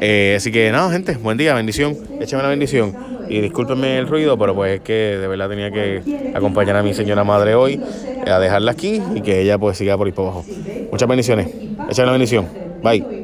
Eh, 0.00 0.34
así 0.36 0.52
que 0.52 0.70
nada, 0.70 0.90
gente, 0.90 1.16
buen 1.16 1.36
día, 1.38 1.54
bendición, 1.54 1.96
échame 2.20 2.42
la 2.42 2.48
bendición. 2.50 2.94
Y 3.28 3.40
discúlpenme 3.40 3.98
el 3.98 4.06
ruido, 4.06 4.38
pero 4.38 4.54
pues 4.54 4.76
es 4.76 4.80
que 4.80 5.18
de 5.18 5.28
verdad 5.28 5.50
tenía 5.50 5.70
que 5.70 6.32
acompañar 6.34 6.76
a 6.76 6.82
mi 6.82 6.94
señora 6.94 7.24
madre 7.24 7.54
hoy, 7.54 7.80
a 8.26 8.38
dejarla 8.38 8.72
aquí 8.72 9.02
y 9.14 9.20
que 9.20 9.42
ella 9.42 9.58
pues 9.58 9.76
siga 9.76 9.98
por 9.98 10.06
ahí 10.06 10.12
por 10.12 10.26
abajo. 10.26 10.44
Muchas 10.90 11.08
bendiciones, 11.08 11.48
échame 11.90 12.06
la 12.06 12.12
bendición, 12.12 12.48
bye. 12.82 13.17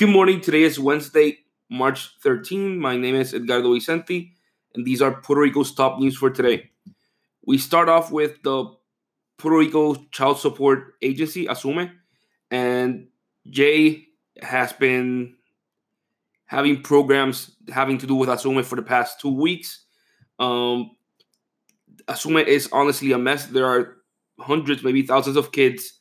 Good 0.00 0.08
morning. 0.08 0.40
Today 0.40 0.62
is 0.62 0.80
Wednesday, 0.80 1.40
March 1.68 2.16
13. 2.22 2.78
My 2.78 2.96
name 2.96 3.16
is 3.16 3.34
Edgardo 3.34 3.74
Vicente, 3.74 4.32
and 4.74 4.82
these 4.82 5.02
are 5.02 5.20
Puerto 5.20 5.42
Rico's 5.42 5.74
top 5.74 5.98
news 5.98 6.16
for 6.16 6.30
today. 6.30 6.70
We 7.44 7.58
start 7.58 7.90
off 7.90 8.10
with 8.10 8.42
the 8.42 8.64
Puerto 9.36 9.58
Rico 9.58 9.96
Child 10.10 10.38
Support 10.38 10.94
Agency, 11.02 11.44
ASUME, 11.44 11.92
and 12.50 13.08
Jay 13.50 14.06
has 14.40 14.72
been 14.72 15.34
having 16.46 16.80
programs 16.80 17.54
having 17.70 17.98
to 17.98 18.06
do 18.06 18.14
with 18.14 18.30
Asume 18.30 18.64
for 18.64 18.76
the 18.76 18.82
past 18.82 19.20
two 19.20 19.34
weeks. 19.34 19.84
Um, 20.38 20.92
Asume 22.08 22.38
is 22.46 22.70
honestly 22.72 23.12
a 23.12 23.18
mess. 23.18 23.48
There 23.48 23.66
are 23.66 23.98
hundreds, 24.38 24.82
maybe 24.82 25.02
thousands 25.02 25.36
of 25.36 25.52
kids 25.52 25.99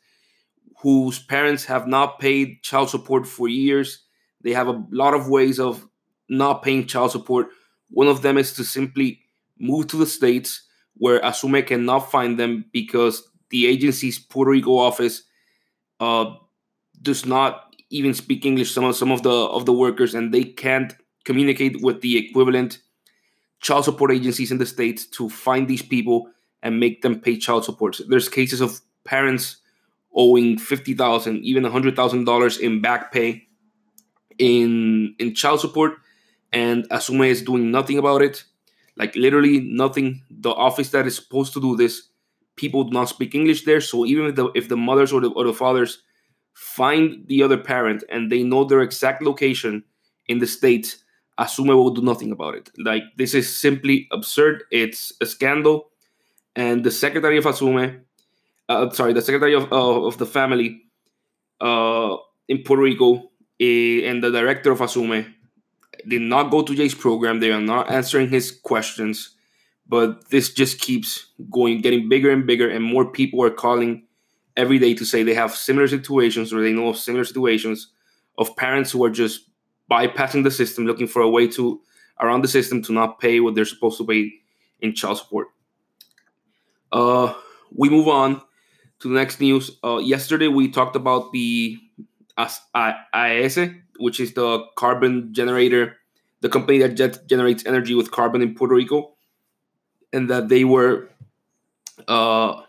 whose 0.82 1.20
parents 1.20 1.66
have 1.66 1.88
not 1.88 2.20
paid 2.20 2.62
child 2.64 2.90
support 2.90 3.28
for 3.28 3.48
years. 3.48 4.06
They 4.42 4.54
have 4.54 4.68
a 4.68 4.84
lot 4.92 5.14
of 5.14 5.28
ways 5.28 5.60
of 5.60 5.86
not 6.30 6.64
paying 6.64 6.88
child 6.88 7.12
support. 7.12 7.48
One 7.90 8.08
of 8.08 8.22
them 8.22 8.38
is 8.38 8.54
to 8.54 8.64
simply 8.64 9.22
move 9.60 9.88
to 9.88 9.98
the 9.98 10.06
States 10.06 10.64
where 10.94 11.20
Asume 11.22 11.66
cannot 11.66 12.12
find 12.12 12.40
them 12.40 12.66
because 12.72 13.24
the 13.50 13.68
agency's 13.68 14.20
Puerto 14.20 14.52
Rico 14.52 14.78
office 14.78 15.24
uh, 16.00 16.34
does 17.02 17.26
not 17.26 17.76
even 17.90 18.14
speak 18.14 18.46
English. 18.46 18.72
Some 18.72 18.86
of 18.86 18.96
some 18.96 19.12
of 19.12 19.24
the 19.24 19.32
of 19.32 19.66
the 19.66 19.74
workers 19.74 20.14
and 20.14 20.34
they 20.34 20.44
can't 20.44 20.94
communicate 21.26 21.82
with 21.82 22.02
the 22.02 22.18
equivalent 22.18 22.80
child 23.62 23.86
support 23.86 24.12
agencies 24.12 24.52
in 24.52 24.58
the 24.60 24.66
states 24.66 25.06
to 25.08 25.30
find 25.30 25.68
these 25.68 25.82
people 25.82 26.30
and 26.62 26.80
make 26.80 27.02
them 27.02 27.20
pay 27.20 27.38
child 27.38 27.66
support. 27.66 28.00
There's 28.08 28.30
cases 28.30 28.62
of 28.62 28.80
parents 29.04 29.58
owing 30.20 30.60
fifty 30.60 30.94
thousand, 30.94 31.46
even 31.46 31.64
hundred 31.64 31.96
thousand 31.96 32.26
dollars 32.26 32.58
in 32.58 32.82
back 32.82 33.12
pay 33.12 33.48
in 34.38 35.16
in 35.18 35.34
child 35.34 35.62
support, 35.62 35.94
and 36.52 36.86
Asume 36.92 37.24
is 37.24 37.42
doing 37.42 37.72
nothing 37.72 37.98
about 37.98 38.22
it. 38.22 38.44
Like 38.98 39.16
literally 39.16 39.62
nothing. 39.62 40.24
The 40.30 40.52
office 40.52 40.90
that 40.90 41.08
is 41.08 41.16
supposed 41.16 41.54
to 41.54 41.62
do 41.62 41.78
this, 41.78 42.10
people 42.58 42.84
do 42.84 42.92
not 42.92 43.08
speak 43.08 43.34
English 43.34 43.64
there. 43.64 43.80
So 43.80 44.06
even 44.06 44.26
if 44.26 44.36
the 44.36 44.52
if 44.54 44.68
the 44.68 44.78
mothers 44.78 45.14
or 45.14 45.22
the 45.22 45.30
or 45.32 45.46
the 45.46 45.54
fathers 45.54 46.04
find 46.54 47.26
the 47.28 47.42
other 47.42 47.58
parent 47.58 48.04
and 48.10 48.30
they 48.30 48.44
know 48.44 48.66
their 48.66 48.82
exact 48.82 49.24
location 49.24 49.84
in 50.28 50.40
the 50.40 50.48
states, 50.48 50.98
Asume 51.40 51.70
will 51.70 51.92
do 51.92 52.02
nothing 52.02 52.34
about 52.34 52.56
it. 52.56 52.70
Like 52.78 53.04
this 53.16 53.34
is 53.34 53.48
simply 53.48 54.08
absurd. 54.12 54.64
It's 54.70 55.14
a 55.22 55.26
scandal. 55.26 55.92
And 56.56 56.84
the 56.84 56.92
secretary 56.92 57.38
of 57.38 57.46
Asume 57.46 58.02
uh, 58.70 58.90
sorry, 58.92 59.14
the 59.14 59.22
secretary 59.22 59.56
of, 59.56 59.72
uh, 59.74 60.06
of 60.06 60.18
the 60.18 60.26
family 60.26 60.84
uh, 61.60 62.16
in 62.48 62.64
Puerto 62.64 62.84
Rico 62.84 63.16
uh, 63.16 64.06
and 64.08 64.24
the 64.24 64.32
director 64.32 64.72
of 64.72 64.80
Asume 64.80 65.34
did 66.08 66.22
not 66.22 66.52
go 66.52 66.62
to 66.62 66.76
Jay's 66.76 66.96
program. 66.96 67.40
They 67.40 67.52
are 67.52 67.60
not 67.60 67.92
answering 67.92 68.30
his 68.30 68.52
questions. 68.52 69.36
But 69.88 70.30
this 70.30 70.54
just 70.54 70.80
keeps 70.80 71.26
going, 71.50 71.82
getting 71.82 72.08
bigger 72.08 72.30
and 72.30 72.46
bigger, 72.46 72.70
and 72.70 72.84
more 72.84 73.12
people 73.12 73.44
are 73.44 73.50
calling 73.50 74.04
every 74.56 74.78
day 74.78 74.94
to 74.94 75.04
say 75.04 75.24
they 75.24 75.34
have 75.34 75.56
similar 75.56 75.88
situations 75.88 76.54
or 76.54 76.62
they 76.62 76.72
know 76.72 76.90
of 76.90 76.98
similar 76.98 77.26
situations 77.26 77.88
of 78.38 78.56
parents 78.56 78.92
who 78.92 79.04
are 79.04 79.10
just 79.10 79.50
bypassing 79.90 80.44
the 80.44 80.52
system, 80.52 80.86
looking 80.86 81.08
for 81.08 81.24
a 81.24 81.30
way 81.30 81.48
to 81.48 81.82
around 82.20 82.44
the 82.44 82.48
system 82.48 82.84
to 82.84 82.94
not 82.94 83.20
pay 83.20 83.40
what 83.40 83.56
they're 83.56 83.66
supposed 83.66 83.98
to 83.98 84.06
pay 84.06 84.32
in 84.80 84.94
child 84.94 85.18
support. 85.18 85.48
Uh, 86.92 87.34
we 87.72 87.90
move 87.90 88.08
on 88.08 88.42
to 89.00 89.08
the 89.08 89.14
next 89.14 89.40
news. 89.40 89.72
Uh, 89.84 89.98
yesterday 89.98 90.48
we 90.48 90.70
talked 90.70 90.96
about 90.96 91.32
the 91.32 91.78
AES, 92.38 93.60
which 93.98 94.20
is 94.20 94.34
the 94.34 94.66
carbon 94.76 95.34
generator, 95.34 95.98
the 96.42 96.50
company 96.50 96.80
that 96.80 97.28
generates 97.28 97.66
energy 97.66 97.96
with 97.96 98.12
carbon 98.12 98.42
in 98.42 98.56
Puerto 98.56 98.76
Rico, 98.76 99.16
and 100.14 100.30
that 100.30 100.50
they 100.50 100.64
were 100.64 101.10
uh, 102.08 102.62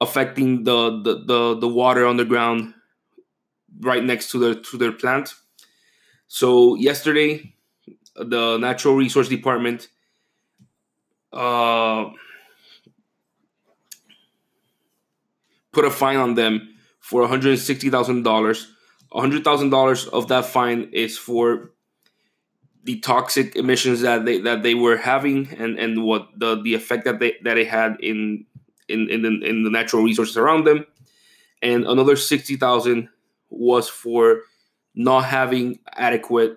affecting 0.00 0.64
the, 0.64 1.02
the, 1.02 1.24
the, 1.24 1.58
the 1.58 1.68
water 1.68 2.06
underground 2.06 2.74
right 3.80 4.02
next 4.02 4.30
to 4.30 4.38
their 4.38 4.54
to 4.54 4.76
their 4.76 4.92
plant. 4.92 5.34
So 6.26 6.74
yesterday, 6.74 7.54
the 8.14 8.58
Natural 8.58 8.94
Resource 8.94 9.28
Department 9.28 9.88
uh, 11.32 12.10
put 15.78 15.84
a 15.84 15.90
fine 15.92 16.16
on 16.16 16.34
them 16.34 16.74
for 16.98 17.22
$160,000. 17.22 18.66
$100,000 19.12 20.08
of 20.08 20.26
that 20.26 20.44
fine 20.44 20.90
is 20.92 21.16
for 21.16 21.70
the 22.82 22.98
toxic 22.98 23.54
emissions 23.54 24.00
that 24.00 24.24
they 24.24 24.40
that 24.40 24.62
they 24.62 24.74
were 24.74 24.96
having 24.96 25.48
and 25.58 25.78
and 25.78 26.04
what 26.04 26.28
the 26.36 26.60
the 26.62 26.74
effect 26.74 27.04
that 27.04 27.20
they 27.20 27.34
that 27.44 27.58
it 27.58 27.68
had 27.68 27.96
in 28.00 28.46
in 28.88 29.10
in 29.10 29.22
the, 29.22 29.28
in 29.50 29.62
the 29.62 29.70
natural 29.70 30.02
resources 30.02 30.36
around 30.36 30.64
them 30.64 30.86
and 31.60 31.84
another 31.84 32.16
60,000 32.16 33.08
was 33.50 33.88
for 33.88 34.42
not 34.94 35.24
having 35.24 35.78
adequate 35.92 36.56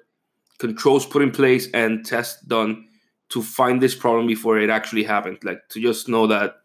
controls 0.58 1.06
put 1.06 1.22
in 1.22 1.32
place 1.32 1.68
and 1.74 2.06
tests 2.06 2.42
done 2.44 2.88
to 3.30 3.42
find 3.42 3.82
this 3.82 3.96
problem 3.96 4.26
before 4.26 4.58
it 4.58 4.70
actually 4.70 5.04
happened 5.04 5.38
like 5.44 5.68
to 5.70 5.82
just 5.82 6.08
know 6.08 6.28
that 6.28 6.61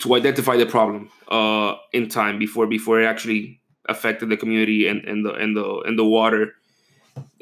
to 0.00 0.14
identify 0.14 0.56
the 0.56 0.66
problem 0.66 1.10
uh, 1.28 1.76
in 1.92 2.08
time 2.08 2.38
before 2.38 2.66
before 2.66 3.00
it 3.00 3.06
actually 3.06 3.60
affected 3.88 4.28
the 4.28 4.36
community 4.36 4.86
and, 4.88 5.04
and 5.04 5.24
the 5.24 5.32
and 5.34 5.56
the 5.56 5.80
and 5.86 5.98
the 5.98 6.04
water 6.04 6.54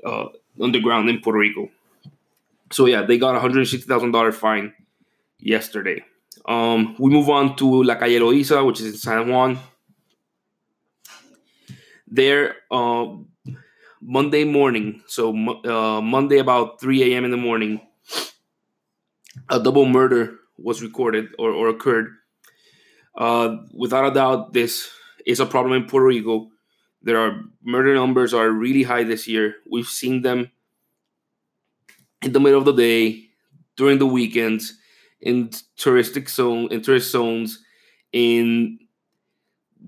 uh, 0.04 0.26
underground 0.60 1.08
in 1.08 1.20
Puerto 1.20 1.38
Rico. 1.38 1.70
So 2.70 2.86
yeah, 2.86 3.02
they 3.02 3.18
got 3.18 3.34
a 3.34 3.40
hundred 3.40 3.66
sixty 3.66 3.88
thousand 3.88 4.12
dollar 4.12 4.32
fine 4.32 4.72
yesterday. 5.38 6.04
Um, 6.46 6.96
we 6.98 7.10
move 7.10 7.28
on 7.28 7.56
to 7.56 7.82
La 7.84 7.96
Calle 7.96 8.20
Loiza, 8.20 8.64
which 8.66 8.80
is 8.80 8.86
in 8.86 8.96
San 8.98 9.28
Juan. 9.28 9.58
There, 12.06 12.56
uh, 12.70 13.06
Monday 14.00 14.44
morning, 14.44 15.02
so 15.06 15.30
uh, 15.30 16.00
Monday 16.00 16.38
about 16.38 16.80
3 16.80 17.12
a.m. 17.12 17.24
in 17.26 17.30
the 17.30 17.36
morning, 17.36 17.80
a 19.50 19.60
double 19.60 19.84
murder 19.84 20.38
was 20.56 20.82
recorded 20.82 21.28
or, 21.38 21.50
or 21.50 21.68
occurred. 21.68 22.17
Uh, 23.18 23.56
without 23.74 24.06
a 24.10 24.14
doubt, 24.14 24.52
this 24.52 24.88
is 25.26 25.40
a 25.40 25.46
problem 25.46 25.74
in 25.74 25.88
Puerto 25.88 26.06
Rico. 26.06 26.48
There 27.02 27.18
are 27.18 27.42
murder 27.64 27.94
numbers 27.94 28.32
are 28.32 28.48
really 28.48 28.84
high 28.84 29.02
this 29.02 29.26
year. 29.26 29.56
We've 29.68 29.88
seen 29.88 30.22
them 30.22 30.52
in 32.22 32.32
the 32.32 32.40
middle 32.40 32.58
of 32.58 32.64
the 32.64 32.72
day, 32.72 33.24
during 33.76 33.98
the 33.98 34.06
weekends, 34.06 34.78
in 35.20 35.50
touristic 35.76 36.28
zone, 36.28 36.68
in 36.70 36.82
tourist 36.82 37.10
zones, 37.10 37.64
in 38.12 38.78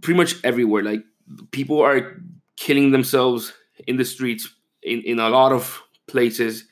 pretty 0.00 0.16
much 0.16 0.34
everywhere. 0.44 0.82
Like 0.82 1.04
people 1.50 1.80
are 1.80 2.20
killing 2.56 2.90
themselves 2.90 3.52
in 3.86 3.96
the 3.96 4.04
streets 4.04 4.48
in, 4.82 5.02
in 5.02 5.18
a 5.18 5.28
lot 5.28 5.52
of 5.52 5.82
places. 6.06 6.64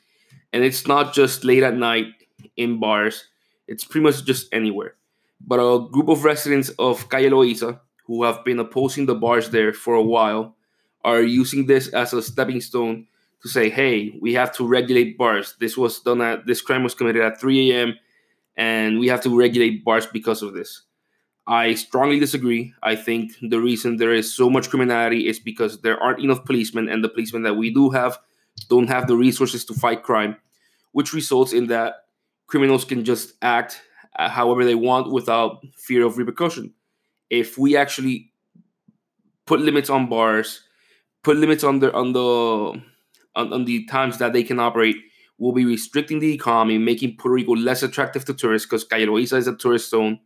And 0.51 0.63
it's 0.63 0.87
not 0.87 1.13
just 1.13 1.43
late 1.43 1.63
at 1.63 1.75
night 1.75 2.07
in 2.55 2.79
bars, 2.79 3.27
it's 3.67 3.83
pretty 3.83 4.03
much 4.03 4.25
just 4.25 4.51
anywhere. 4.53 4.95
But 5.41 5.59
a 5.59 5.87
group 5.89 6.09
of 6.09 6.23
residents 6.23 6.69
of 6.79 7.09
Calle 7.09 7.31
Loiza, 7.31 7.79
who 8.05 8.23
have 8.23 8.43
been 8.43 8.59
opposing 8.59 9.05
the 9.05 9.15
bars 9.15 9.49
there 9.49 9.73
for 9.73 9.95
a 9.95 10.03
while, 10.03 10.55
are 11.03 11.21
using 11.21 11.65
this 11.65 11.87
as 11.89 12.13
a 12.13 12.21
stepping 12.21 12.61
stone 12.61 13.07
to 13.41 13.47
say, 13.47 13.69
hey, 13.69 14.17
we 14.19 14.33
have 14.33 14.51
to 14.57 14.67
regulate 14.67 15.17
bars. 15.17 15.55
This 15.59 15.77
was 15.77 15.99
done 16.01 16.21
at 16.21 16.45
this 16.45 16.61
crime 16.61 16.83
was 16.83 16.93
committed 16.93 17.21
at 17.21 17.39
3 17.39 17.71
a.m. 17.71 17.95
and 18.57 18.99
we 18.99 19.07
have 19.07 19.21
to 19.21 19.37
regulate 19.37 19.85
bars 19.85 20.05
because 20.05 20.41
of 20.41 20.53
this. 20.53 20.81
I 21.47 21.73
strongly 21.73 22.19
disagree. 22.19 22.73
I 22.83 22.95
think 22.95 23.31
the 23.41 23.59
reason 23.59 23.97
there 23.97 24.13
is 24.13 24.35
so 24.35 24.51
much 24.51 24.69
criminality 24.69 25.27
is 25.27 25.39
because 25.39 25.81
there 25.81 25.97
aren't 25.97 26.19
enough 26.19 26.45
policemen, 26.45 26.87
and 26.89 27.03
the 27.03 27.09
policemen 27.09 27.41
that 27.43 27.55
we 27.55 27.73
do 27.73 27.89
have 27.89 28.19
don't 28.69 28.87
have 28.87 29.07
the 29.07 29.15
resources 29.15 29.65
to 29.65 29.73
fight 29.73 30.03
crime, 30.03 30.35
which 30.91 31.13
results 31.13 31.53
in 31.53 31.65
that 31.67 32.05
criminals 32.45 32.85
can 32.85 33.03
just 33.03 33.33
act 33.41 33.81
Uh, 34.19 34.29
however 34.29 34.65
they 34.65 34.75
want 34.75 35.11
without 35.11 35.65
fear 35.77 36.05
of 36.05 36.17
repercussion. 36.17 36.73
If 37.29 37.57
we 37.57 37.77
actually 37.77 38.31
put 39.45 39.61
limits 39.61 39.89
on 39.89 40.09
bars, 40.09 40.61
put 41.23 41.37
limits 41.37 41.63
on 41.63 41.79
the 41.79 41.93
on 41.93 42.13
the 42.13 42.81
on, 43.35 43.53
on 43.53 43.65
the 43.65 43.85
times 43.87 44.17
that 44.19 44.33
they 44.33 44.43
can 44.43 44.59
operate, 44.59 44.97
we'll 45.37 45.53
be 45.53 45.65
restricting 45.65 46.19
the 46.19 46.33
economy, 46.33 46.77
making 46.77 47.17
Puerto 47.17 47.35
Rico 47.35 47.55
less 47.55 47.83
attractive 47.83 48.25
to 48.25 48.33
tourists 48.33 48.67
because 48.67 48.83
Calle 48.83 49.07
Loiza 49.07 49.37
is 49.37 49.47
a 49.47 49.55
tourist 49.55 49.89
zone 49.89 50.19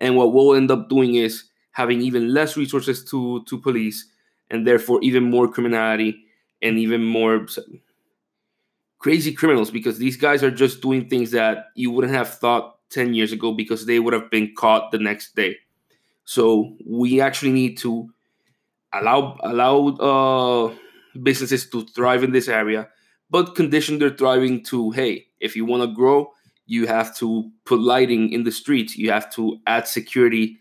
and 0.00 0.16
what 0.16 0.32
we'll 0.32 0.54
end 0.54 0.70
up 0.70 0.88
doing 0.88 1.14
is 1.14 1.44
having 1.72 2.00
even 2.00 2.32
less 2.32 2.56
resources 2.56 3.04
to 3.04 3.44
to 3.44 3.58
police, 3.60 4.06
and 4.50 4.66
therefore 4.66 5.00
even 5.02 5.24
more 5.24 5.48
criminality 5.48 6.24
and 6.62 6.78
even 6.78 7.04
more 7.04 7.46
crazy 8.98 9.32
criminals 9.32 9.70
because 9.70 9.98
these 9.98 10.16
guys 10.16 10.42
are 10.42 10.50
just 10.50 10.80
doing 10.80 11.08
things 11.08 11.30
that 11.32 11.66
you 11.74 11.90
wouldn't 11.90 12.14
have 12.14 12.28
thought 12.28 12.78
10 12.90 13.14
years 13.14 13.32
ago 13.32 13.52
because 13.52 13.86
they 13.86 13.98
would 13.98 14.12
have 14.12 14.30
been 14.30 14.52
caught 14.56 14.90
the 14.92 14.98
next 14.98 15.34
day. 15.34 15.56
So 16.24 16.76
we 16.84 17.20
actually 17.20 17.52
need 17.52 17.78
to 17.78 18.10
allow 18.92 19.36
allow 19.42 19.88
uh, 19.88 20.74
businesses 21.22 21.68
to 21.70 21.86
thrive 21.86 22.24
in 22.24 22.32
this 22.32 22.48
area, 22.48 22.88
but 23.30 23.54
condition 23.54 23.98
their 23.98 24.10
thriving 24.10 24.64
to 24.64 24.90
hey, 24.90 25.26
if 25.40 25.54
you 25.54 25.64
want 25.64 25.82
to 25.82 25.94
grow, 25.94 26.32
you 26.66 26.86
have 26.86 27.16
to 27.16 27.50
put 27.64 27.80
lighting 27.80 28.32
in 28.32 28.44
the 28.44 28.52
streets 28.52 28.96
you 28.96 29.10
have 29.10 29.30
to 29.32 29.58
add 29.66 29.86
security 29.86 30.58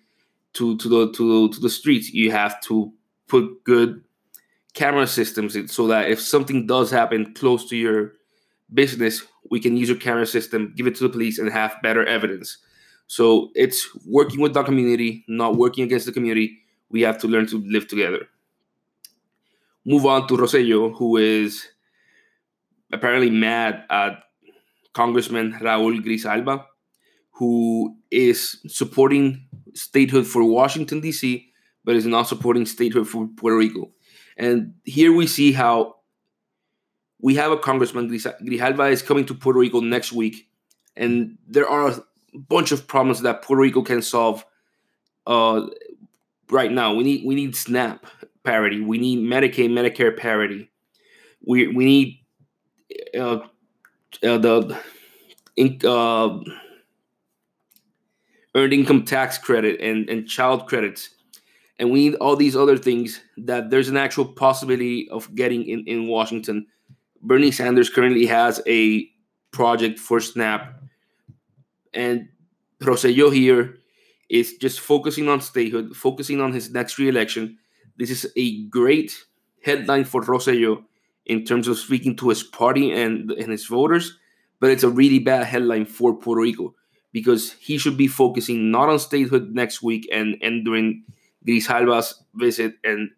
to 0.53 0.77
to 0.77 0.87
the 0.87 1.11
to, 1.11 1.49
to 1.49 1.59
the 1.59 1.69
streets 1.69 2.13
you 2.13 2.31
have 2.31 2.61
to 2.61 2.93
put 3.27 3.63
good 3.63 4.03
camera 4.73 5.07
systems 5.07 5.55
in 5.55 5.67
so 5.67 5.87
that 5.87 6.09
if 6.09 6.21
something 6.21 6.67
does 6.67 6.91
happen 6.91 7.33
close 7.33 7.67
to 7.67 7.75
your 7.75 8.13
business 8.73 9.23
we 9.51 9.59
can 9.59 9.77
use 9.77 9.89
your 9.89 9.97
camera 9.97 10.25
system 10.25 10.73
give 10.75 10.87
it 10.87 10.95
to 10.95 11.03
the 11.03 11.09
police 11.09 11.39
and 11.39 11.51
have 11.51 11.75
better 11.83 12.05
evidence 12.05 12.57
so 13.07 13.51
it's 13.53 13.87
working 14.05 14.39
with 14.39 14.53
the 14.53 14.63
community 14.63 15.23
not 15.27 15.55
working 15.55 15.83
against 15.83 16.05
the 16.05 16.11
community 16.11 16.57
we 16.89 17.01
have 17.01 17.17
to 17.17 17.27
learn 17.27 17.45
to 17.45 17.63
live 17.67 17.87
together 17.87 18.27
move 19.85 20.05
on 20.05 20.27
to 20.27 20.35
rosello 20.35 20.95
who 20.95 21.17
is 21.17 21.67
apparently 22.91 23.29
mad 23.29 23.83
at 23.89 24.23
Congressman 24.95 25.53
Raul 25.61 25.99
Grijalva, 26.03 26.65
who 27.31 27.97
is 28.09 28.57
supporting 28.67 29.47
statehood 29.73 30.25
for 30.25 30.43
Washington, 30.43 31.01
D.C., 31.01 31.51
but 31.83 31.95
is 31.95 32.05
not 32.05 32.23
supporting 32.23 32.65
statehood 32.65 33.07
for 33.07 33.27
Puerto 33.27 33.57
Rico. 33.57 33.91
And 34.37 34.73
here 34.85 35.13
we 35.13 35.27
see 35.27 35.51
how 35.51 35.94
we 37.25 37.33
have 37.33 37.51
a 37.51 37.57
congressman, 37.57 38.07
Grijalva 38.07 38.91
is 38.91 39.01
coming 39.01 39.25
to 39.25 39.33
Puerto 39.33 39.57
Rico 39.57 39.79
next 39.79 40.13
week, 40.13 40.47
and 40.95 41.39
there 41.47 41.67
are 41.67 41.87
a 41.89 41.99
bunch 42.37 42.71
of 42.71 42.85
problems 42.85 43.23
that 43.23 43.41
Puerto 43.41 43.63
Rico 43.63 43.81
can 43.81 44.03
solve 44.03 44.45
uh, 45.25 45.65
right 46.51 46.71
now. 46.71 46.93
We 46.93 47.03
need 47.03 47.25
we 47.25 47.33
need 47.33 47.55
SNAP 47.55 48.05
parity. 48.43 48.79
We 48.79 48.99
need 48.99 49.27
Medicaid, 49.27 49.71
Medicare 49.71 50.15
parity. 50.15 50.69
We 51.43 51.65
we 51.65 51.83
need 51.83 52.19
uh, 53.17 53.39
uh, 54.21 54.37
the 54.37 54.79
in, 55.55 55.79
uh, 55.83 56.41
earned 58.53 58.73
income 58.73 59.03
tax 59.03 59.39
credit 59.39 59.81
and, 59.81 60.07
and 60.11 60.27
child 60.27 60.67
credits. 60.67 61.09
And 61.79 61.89
we 61.89 62.07
need 62.07 62.15
all 62.17 62.35
these 62.35 62.55
other 62.55 62.77
things 62.77 63.19
that 63.35 63.71
there's 63.71 63.89
an 63.89 63.97
actual 63.97 64.25
possibility 64.25 65.09
of 65.09 65.33
getting 65.33 65.67
in, 65.67 65.85
in 65.87 66.07
Washington. 66.07 66.67
Bernie 67.25 67.51
Sanders 67.51 67.89
currently 67.89 68.27
has 68.27 68.61
a 68.67 69.09
project 69.51 69.97
for 69.97 70.19
SNAP. 70.19 70.79
And 71.93 72.29
Rosello 72.81 73.33
here 73.33 73.77
is 74.29 74.57
just 74.57 74.79
focusing 74.79 75.27
on 75.27 75.41
statehood, 75.41 75.95
focusing 75.95 76.39
on 76.39 76.53
his 76.53 76.71
next 76.71 76.99
reelection. 76.99 77.57
This 77.97 78.11
is 78.11 78.31
a 78.35 78.63
great 78.65 79.25
headline 79.63 80.03
for 80.03 80.21
Rosello 80.21 80.83
in 81.25 81.43
terms 81.45 81.67
of 81.67 81.79
speaking 81.79 82.15
to 82.17 82.29
his 82.29 82.43
party 82.43 82.91
and, 82.91 83.31
and 83.31 83.51
his 83.51 83.65
voters, 83.65 84.19
but 84.59 84.69
it's 84.69 84.83
a 84.83 84.89
really 84.89 85.19
bad 85.19 85.45
headline 85.45 85.85
for 85.85 86.13
Puerto 86.13 86.41
Rico 86.41 86.75
because 87.11 87.53
he 87.53 87.79
should 87.79 87.97
be 87.97 88.07
focusing 88.07 88.69
not 88.69 88.89
on 88.89 88.99
statehood 88.99 89.55
next 89.55 89.81
week 89.81 90.07
and, 90.11 90.37
and 90.43 90.63
during 90.63 91.03
Grijalva's 91.47 92.23
visit, 92.35 92.75
and 92.83 93.09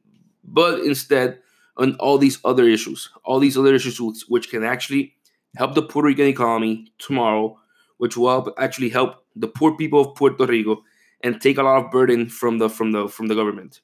but 0.43 0.79
instead 0.79 1.39
on 1.77 1.95
all 1.95 2.17
these 2.17 2.39
other 2.43 2.67
issues, 2.67 3.09
all 3.23 3.39
these 3.39 3.57
other 3.57 3.73
issues 3.73 4.01
which, 4.01 4.23
which 4.27 4.49
can 4.49 4.63
actually 4.63 5.13
help 5.55 5.75
the 5.75 5.81
Puerto 5.81 6.07
Rican 6.07 6.27
economy 6.27 6.91
tomorrow, 6.97 7.57
which 7.97 8.17
will 8.17 8.29
help, 8.29 8.53
actually 8.57 8.89
help 8.89 9.23
the 9.35 9.47
poor 9.47 9.75
people 9.77 10.01
of 10.01 10.15
Puerto 10.15 10.45
Rico 10.45 10.83
and 11.21 11.41
take 11.41 11.57
a 11.57 11.63
lot 11.63 11.83
of 11.83 11.91
burden 11.91 12.29
from 12.29 12.57
the 12.57 12.69
from 12.69 12.91
the 12.91 13.07
from 13.07 13.27
the 13.27 13.35
government. 13.35 13.81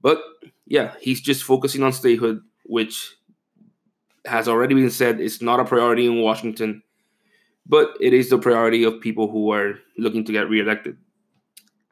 But 0.00 0.20
yeah, 0.66 0.94
he's 1.00 1.20
just 1.20 1.42
focusing 1.42 1.82
on 1.82 1.92
statehood, 1.92 2.40
which 2.64 3.16
has 4.24 4.48
already 4.48 4.74
been 4.74 4.90
said 4.90 5.20
is 5.20 5.40
not 5.40 5.60
a 5.60 5.64
priority 5.64 6.06
in 6.06 6.20
Washington, 6.20 6.82
but 7.66 7.96
it 8.00 8.12
is 8.12 8.28
the 8.28 8.38
priority 8.38 8.84
of 8.84 9.00
people 9.00 9.30
who 9.30 9.52
are 9.52 9.78
looking 9.96 10.24
to 10.24 10.32
get 10.32 10.48
reelected. 10.48 10.96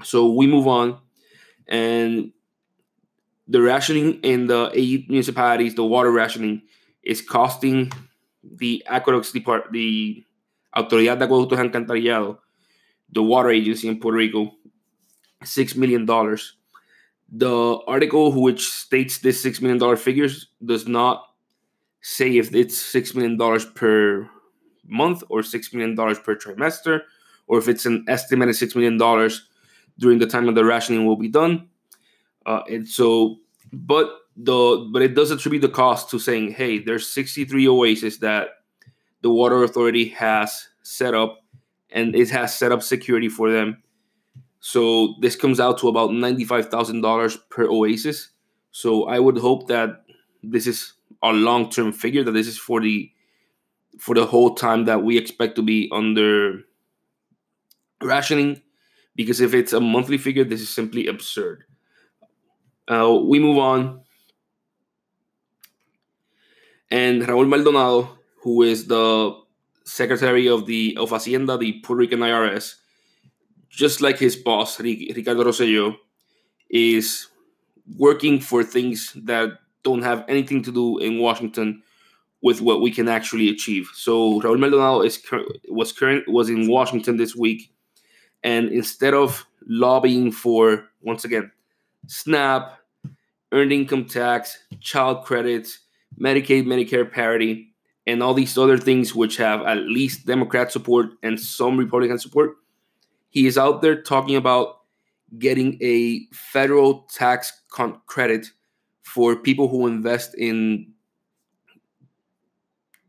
So 0.04 0.30
we 0.30 0.46
move 0.46 0.66
on, 0.66 0.98
and 1.66 2.32
the 3.49 3.61
rationing 3.61 4.21
in 4.23 4.47
the 4.47 4.71
eight 4.75 5.09
municipalities, 5.09 5.75
the 5.75 5.85
water 5.85 6.11
rationing, 6.11 6.62
is 7.03 7.21
costing 7.21 7.93
the 8.43 8.85
aqueducts 8.87 9.33
depart 9.33 9.73
the 9.73 10.25
Autoridad 10.76 11.19
de 11.19 11.26
Acueductos 11.26 11.59
Alcantarillado, 11.59 12.38
the 13.11 13.23
water 13.23 13.50
agency 13.50 13.88
in 13.88 13.99
Puerto 13.99 14.19
Rico, 14.19 14.53
$6 15.43 15.76
million. 15.76 16.07
The 17.29 17.79
article, 17.87 18.33
which 18.41 18.69
states 18.69 19.19
this 19.19 19.45
$6 19.45 19.62
million 19.62 19.97
figures, 19.97 20.49
does 20.65 20.87
not 20.87 21.25
say 22.03 22.37
if 22.37 22.55
it's 22.55 22.76
$6 22.76 23.15
million 23.15 23.38
per 23.75 24.29
month 24.85 25.25
or 25.29 25.41
$6 25.41 25.75
million 25.75 25.97
per 25.97 26.37
trimester, 26.37 27.03
or 27.49 27.59
if 27.59 27.69
it's 27.69 27.87
an 27.87 28.05
estimated 28.09 28.55
$6 28.55 28.76
million 28.76 29.31
during 29.99 30.19
the 30.19 30.26
time 30.26 30.49
of 30.49 30.55
the 30.55 30.65
rationing 30.65 31.07
will 31.07 31.17
be 31.17 31.29
done. 31.29 31.69
Uh, 32.47 32.62
and 32.71 32.88
so, 32.88 33.38
but 33.73 34.11
the 34.37 34.88
but 34.93 35.03
it 35.03 35.15
does 35.15 35.31
attribute 35.31 35.62
the 35.62 35.69
cost 35.69 36.11
to 36.11 36.19
saying, 36.19 36.53
hey, 36.53 36.79
there's 36.79 37.09
63 37.11 37.69
oases 37.69 38.19
that 38.21 38.49
the 39.23 39.31
water 39.31 39.65
authority 39.65 40.09
has 40.11 40.69
set 40.83 41.15
up, 41.15 41.41
and 41.91 42.15
it 42.15 42.31
has 42.31 42.57
set 42.57 42.73
up 42.73 42.83
security 42.83 43.29
for 43.29 43.50
them. 43.50 43.83
So 44.61 45.17
this 45.21 45.37
comes 45.37 45.61
out 45.61 45.79
to 45.79 45.88
about 45.88 46.12
ninety-five 46.12 46.71
thousand 46.71 47.00
dollars 47.00 47.37
per 47.50 47.65
oasis. 47.65 48.31
So 48.71 49.05
I 49.05 49.19
would 49.19 49.38
hope 49.38 49.69
that 49.69 50.05
this 50.43 50.67
is 50.67 50.93
a 51.23 51.33
long-term 51.33 51.93
figure. 51.93 52.23
That 52.23 52.33
this 52.33 52.47
is 52.47 52.59
for 52.59 52.81
the 52.81 53.11
for 53.99 54.15
the 54.15 54.26
whole 54.26 54.55
time 54.55 54.85
that 54.85 55.03
we 55.03 55.19
expect 55.19 55.57
to 55.57 55.62
be 55.62 55.91
under 55.93 56.61
rationing 58.03 58.62
because 59.17 59.41
if 59.41 59.55
it's 59.55 59.73
a 59.73 59.81
monthly 59.81 60.19
figure, 60.19 60.45
this 60.45 60.61
is 60.61 60.69
simply 60.69 61.07
absurd. 61.07 61.65
Uh, 62.88 63.19
we 63.23 63.38
move 63.38 63.59
on. 63.59 64.00
And 66.90 67.23
Raul 67.23 67.49
Maldonado, 67.49 68.19
who 68.43 68.62
is 68.62 68.87
the 68.87 69.37
secretary 69.85 70.49
of 70.49 70.66
the 70.66 70.97
of 70.99 71.11
Hacienda, 71.11 71.57
the 71.57 71.81
Puerto 71.81 72.00
Rican 72.00 72.21
IRS, 72.21 72.75
just 73.69 74.00
like 74.00 74.19
his 74.19 74.37
boss 74.37 74.78
Ricardo 74.78 75.45
Rosello, 75.45 75.97
is 76.71 77.28
working 77.97 78.40
for 78.40 78.62
things 78.62 79.12
that 79.25 79.59
don't 79.83 80.02
have 80.02 80.25
anything 80.28 80.62
to 80.62 80.73
do 80.73 80.99
in 80.99 81.19
Washington 81.19 81.83
with 82.43 82.61
what 82.61 82.81
we 82.81 82.90
can 82.90 83.09
actually 83.09 83.49
achieve. 83.49 83.88
So 83.95 84.40
Raul 84.40 84.59
Maldonado 84.59 85.00
is 85.00 85.21
was 85.69 85.93
current 85.93 86.28
was 86.28 86.49
in 86.49 86.69
Washington 86.69 87.16
this 87.16 87.35
week 87.35 87.73
and 88.47 88.69
instead 88.69 89.14
of 89.14 89.45
lobbying 89.66 90.31
for, 90.31 90.88
once 91.02 91.25
again, 91.25 91.50
SNAP, 92.06 92.78
earned 93.52 93.72
income 93.72 94.04
tax, 94.04 94.58
child 94.80 95.25
credits, 95.25 95.80
Medicaid, 96.18 96.64
Medicare 96.66 97.10
parity, 97.10 97.75
and 98.06 98.22
all 98.22 98.34
these 98.34 98.56
other 98.56 98.78
things 98.78 99.14
which 99.14 99.36
have 99.36 99.62
at 99.62 99.78
least 99.78 100.26
Democrat 100.26 100.70
support 100.70 101.10
and 101.22 101.38
some 101.38 101.76
Republican 101.76 102.18
support, 102.18 102.56
he 103.28 103.46
is 103.46 103.58
out 103.58 103.82
there 103.82 104.00
talking 104.00 104.36
about 104.36 104.80
getting 105.38 105.76
a 105.82 106.26
federal 106.32 107.02
tax 107.12 107.52
con- 107.70 108.00
credit 108.06 108.46
for 109.02 109.36
people 109.36 109.68
who 109.68 109.86
invest 109.86 110.34
in 110.36 110.92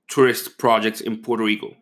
tourist 0.08 0.58
projects 0.58 1.02
in 1.02 1.18
Puerto 1.18 1.44
Rico. 1.44 1.76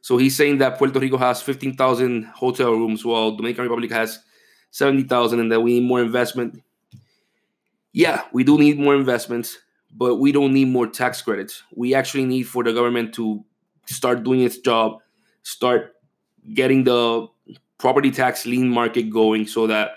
So 0.00 0.16
he's 0.16 0.36
saying 0.36 0.58
that 0.58 0.78
Puerto 0.78 0.98
Rico 0.98 1.16
has 1.16 1.42
15,000 1.42 2.24
hotel 2.24 2.72
rooms 2.72 3.04
while 3.04 3.32
Dominican 3.36 3.64
Republic 3.64 3.90
has 3.92 4.20
70,000 4.76 5.40
and 5.40 5.50
that 5.50 5.62
we 5.62 5.80
need 5.80 5.88
more 5.88 6.02
investment. 6.02 6.62
Yeah, 7.94 8.24
we 8.30 8.44
do 8.44 8.58
need 8.58 8.78
more 8.78 8.94
investments, 8.94 9.56
but 9.90 10.16
we 10.16 10.32
don't 10.32 10.52
need 10.52 10.68
more 10.68 10.86
tax 10.86 11.22
credits. 11.22 11.62
We 11.74 11.94
actually 11.94 12.26
need 12.26 12.42
for 12.42 12.62
the 12.62 12.74
government 12.74 13.14
to 13.14 13.42
start 13.86 14.22
doing 14.22 14.42
its 14.42 14.58
job, 14.58 15.00
start 15.44 15.94
getting 16.52 16.84
the 16.84 17.26
property 17.78 18.10
tax 18.10 18.44
lien 18.44 18.68
market 18.68 19.08
going 19.08 19.46
so 19.46 19.66
that 19.66 19.92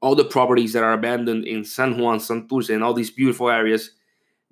all 0.00 0.16
the 0.16 0.24
properties 0.24 0.72
that 0.72 0.82
are 0.82 0.92
abandoned 0.92 1.44
in 1.44 1.64
San 1.64 1.96
Juan, 1.96 2.18
Santurce, 2.18 2.74
and 2.74 2.82
all 2.82 2.94
these 2.94 3.12
beautiful 3.12 3.48
areas, 3.48 3.92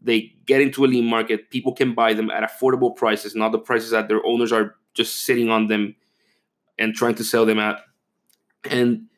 they 0.00 0.32
get 0.46 0.60
into 0.60 0.84
a 0.84 0.86
lien 0.86 1.04
market. 1.04 1.50
People 1.50 1.72
can 1.72 1.94
buy 1.94 2.14
them 2.14 2.30
at 2.30 2.48
affordable 2.48 2.94
prices, 2.94 3.34
not 3.34 3.50
the 3.50 3.58
prices 3.58 3.90
that 3.90 4.06
their 4.06 4.24
owners 4.24 4.52
are 4.52 4.76
just 4.94 5.24
sitting 5.24 5.50
on 5.50 5.66
them 5.66 5.96
and 6.78 6.94
trying 6.94 7.16
to 7.16 7.24
sell 7.24 7.44
them 7.44 7.58
at. 7.58 7.80
And 8.70 9.08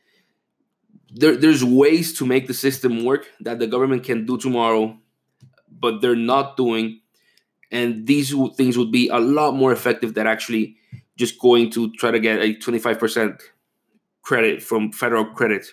there, 1.11 1.37
there's 1.37 1.65
ways 1.65 2.13
to 2.19 2.27
make 2.27 2.47
the 2.47 2.55
system 2.55 3.05
work 3.05 3.29
that 3.41 3.59
the 3.59 3.67
government 3.67 4.05
can 4.05 4.27
do 4.27 4.37
tomorrow, 4.39 4.99
but 5.71 6.01
they're 6.01 6.17
not 6.17 6.57
doing. 6.57 7.01
And 7.71 8.07
these 8.07 8.35
things 8.57 8.79
would 8.79 8.93
be 8.93 9.09
a 9.09 9.19
lot 9.19 9.55
more 9.55 9.73
effective 9.73 10.15
than 10.15 10.27
actually 10.27 10.77
just 11.17 11.39
going 11.39 11.71
to 11.71 11.93
try 11.93 12.11
to 12.11 12.21
get 12.21 12.41
a 12.41 12.55
25% 12.55 13.41
credit 14.23 14.63
from 14.63 14.93
federal 14.93 15.25
credit. 15.25 15.67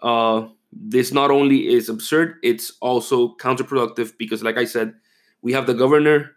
Uh, 0.00 0.48
this 0.72 1.12
not 1.12 1.30
only 1.30 1.68
is 1.68 1.88
absurd, 1.88 2.36
it's 2.42 2.72
also 2.80 3.34
counterproductive 3.36 4.16
because, 4.18 4.42
like 4.42 4.56
I 4.56 4.64
said, 4.64 4.94
we 5.42 5.52
have 5.52 5.66
the 5.66 5.74
governor 5.74 6.32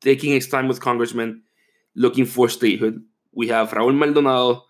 taking 0.00 0.32
his 0.32 0.48
time 0.48 0.68
with 0.68 0.80
congressmen 0.80 1.42
looking 1.94 2.24
for 2.24 2.48
statehood. 2.48 3.02
We 3.32 3.48
have 3.48 3.70
Raul 3.70 3.94
Maldonado, 3.94 4.64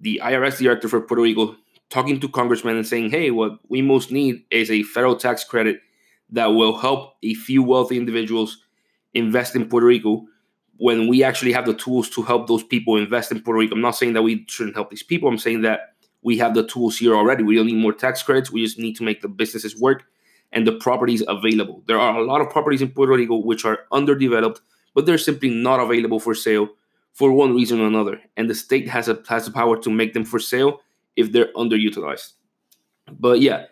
the 0.00 0.20
IRS 0.22 0.58
director 0.58 0.88
for 0.88 1.00
Puerto 1.00 1.22
Rico, 1.22 1.56
talking 1.92 2.18
to 2.20 2.28
congressmen 2.28 2.76
and 2.76 2.86
saying, 2.86 3.10
hey, 3.10 3.30
what 3.30 3.58
we 3.68 3.82
most 3.82 4.10
need 4.10 4.44
is 4.50 4.70
a 4.70 4.82
federal 4.82 5.16
tax 5.16 5.44
credit 5.44 5.80
that 6.30 6.46
will 6.46 6.78
help 6.78 7.14
a 7.22 7.34
few 7.34 7.62
wealthy 7.62 7.96
individuals 7.96 8.58
invest 9.14 9.54
in 9.54 9.68
Puerto 9.68 9.86
Rico 9.86 10.26
when 10.78 11.06
we 11.06 11.22
actually 11.22 11.52
have 11.52 11.66
the 11.66 11.74
tools 11.74 12.08
to 12.10 12.22
help 12.22 12.48
those 12.48 12.62
people 12.62 12.96
invest 12.96 13.30
in 13.30 13.42
Puerto 13.42 13.58
Rico. 13.58 13.74
I'm 13.74 13.82
not 13.82 13.96
saying 13.96 14.14
that 14.14 14.22
we 14.22 14.44
shouldn't 14.48 14.74
help 14.74 14.90
these 14.90 15.02
people. 15.02 15.28
I'm 15.28 15.38
saying 15.38 15.62
that 15.62 15.94
we 16.22 16.38
have 16.38 16.54
the 16.54 16.66
tools 16.66 16.98
here 16.98 17.14
already. 17.14 17.42
We 17.42 17.56
don't 17.56 17.66
need 17.66 17.76
more 17.76 17.92
tax 17.92 18.22
credits. 18.22 18.50
We 18.50 18.64
just 18.64 18.78
need 18.78 18.96
to 18.96 19.04
make 19.04 19.20
the 19.20 19.28
businesses 19.28 19.78
work 19.78 20.04
and 20.50 20.66
the 20.66 20.72
properties 20.72 21.22
available. 21.28 21.82
There 21.86 22.00
are 22.00 22.18
a 22.18 22.24
lot 22.24 22.40
of 22.40 22.50
properties 22.50 22.82
in 22.82 22.90
Puerto 22.90 23.12
Rico 23.12 23.36
which 23.36 23.64
are 23.64 23.80
underdeveloped 23.92 24.60
but 24.94 25.06
they're 25.06 25.18
simply 25.18 25.50
not 25.50 25.80
available 25.80 26.20
for 26.20 26.34
sale 26.34 26.68
for 27.12 27.32
one 27.32 27.54
reason 27.54 27.80
or 27.80 27.86
another. 27.86 28.20
And 28.36 28.48
the 28.48 28.54
state 28.54 28.88
has 28.88 29.08
a 29.08 29.22
has 29.28 29.46
the 29.46 29.50
power 29.50 29.80
to 29.82 29.90
make 29.90 30.14
them 30.14 30.24
for 30.24 30.38
sale 30.38 30.80
if 31.16 31.32
they're 31.32 31.52
underutilized. 31.54 32.32
But 33.18 33.40
yeah, 33.40 33.66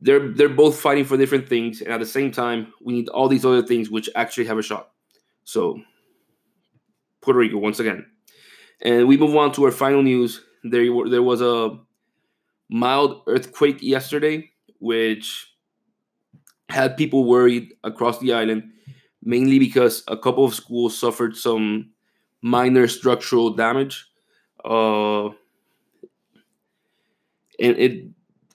they're 0.00 0.28
they're 0.28 0.48
both 0.48 0.78
fighting 0.78 1.04
for 1.04 1.16
different 1.16 1.48
things, 1.48 1.80
and 1.80 1.92
at 1.92 2.00
the 2.00 2.06
same 2.06 2.30
time, 2.30 2.72
we 2.82 2.92
need 2.92 3.08
all 3.08 3.28
these 3.28 3.44
other 3.44 3.62
things 3.62 3.90
which 3.90 4.08
actually 4.14 4.46
have 4.46 4.58
a 4.58 4.62
shot. 4.62 4.90
So 5.44 5.80
Puerto 7.20 7.38
Rico 7.38 7.58
once 7.58 7.80
again. 7.80 8.06
And 8.82 9.06
we 9.08 9.18
move 9.18 9.36
on 9.36 9.52
to 9.52 9.64
our 9.64 9.70
final 9.70 10.02
news. 10.02 10.42
There, 10.64 10.86
there 11.08 11.22
was 11.22 11.42
a 11.42 11.78
mild 12.70 13.22
earthquake 13.26 13.82
yesterday, 13.82 14.50
which 14.78 15.54
had 16.70 16.96
people 16.96 17.24
worried 17.24 17.74
across 17.84 18.18
the 18.20 18.32
island 18.32 18.70
mainly 19.22 19.58
because 19.58 20.02
a 20.08 20.16
couple 20.16 20.44
of 20.44 20.54
schools 20.54 20.98
suffered 20.98 21.36
some 21.36 21.90
minor 22.42 22.88
structural 22.88 23.50
damage. 23.50 24.06
Uh, 24.64 25.30
and 27.60 27.76
it 27.78 28.04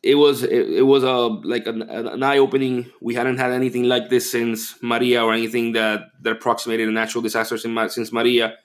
it 0.03 0.15
was 0.15 0.43
it, 0.43 0.69
it 0.69 0.83
was 0.83 1.03
a 1.03 1.15
like 1.15 1.67
an, 1.67 1.81
an 1.83 2.23
eye 2.23 2.37
opening. 2.37 2.91
We 3.01 3.15
hadn't 3.15 3.37
had 3.37 3.51
anything 3.51 3.83
like 3.83 4.09
this 4.09 4.31
since 4.31 4.75
Maria 4.81 5.23
or 5.23 5.33
anything 5.33 5.73
that 5.73 6.05
that 6.21 6.33
approximated 6.33 6.87
a 6.87 6.91
natural 6.91 7.21
disaster 7.21 7.57
since, 7.57 7.95
since 7.95 8.11
Maria. 8.11 8.55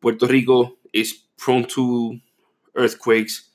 Puerto 0.00 0.26
Rico 0.26 0.76
is 0.92 1.14
prone 1.38 1.64
to 1.68 2.18
earthquakes. 2.74 3.50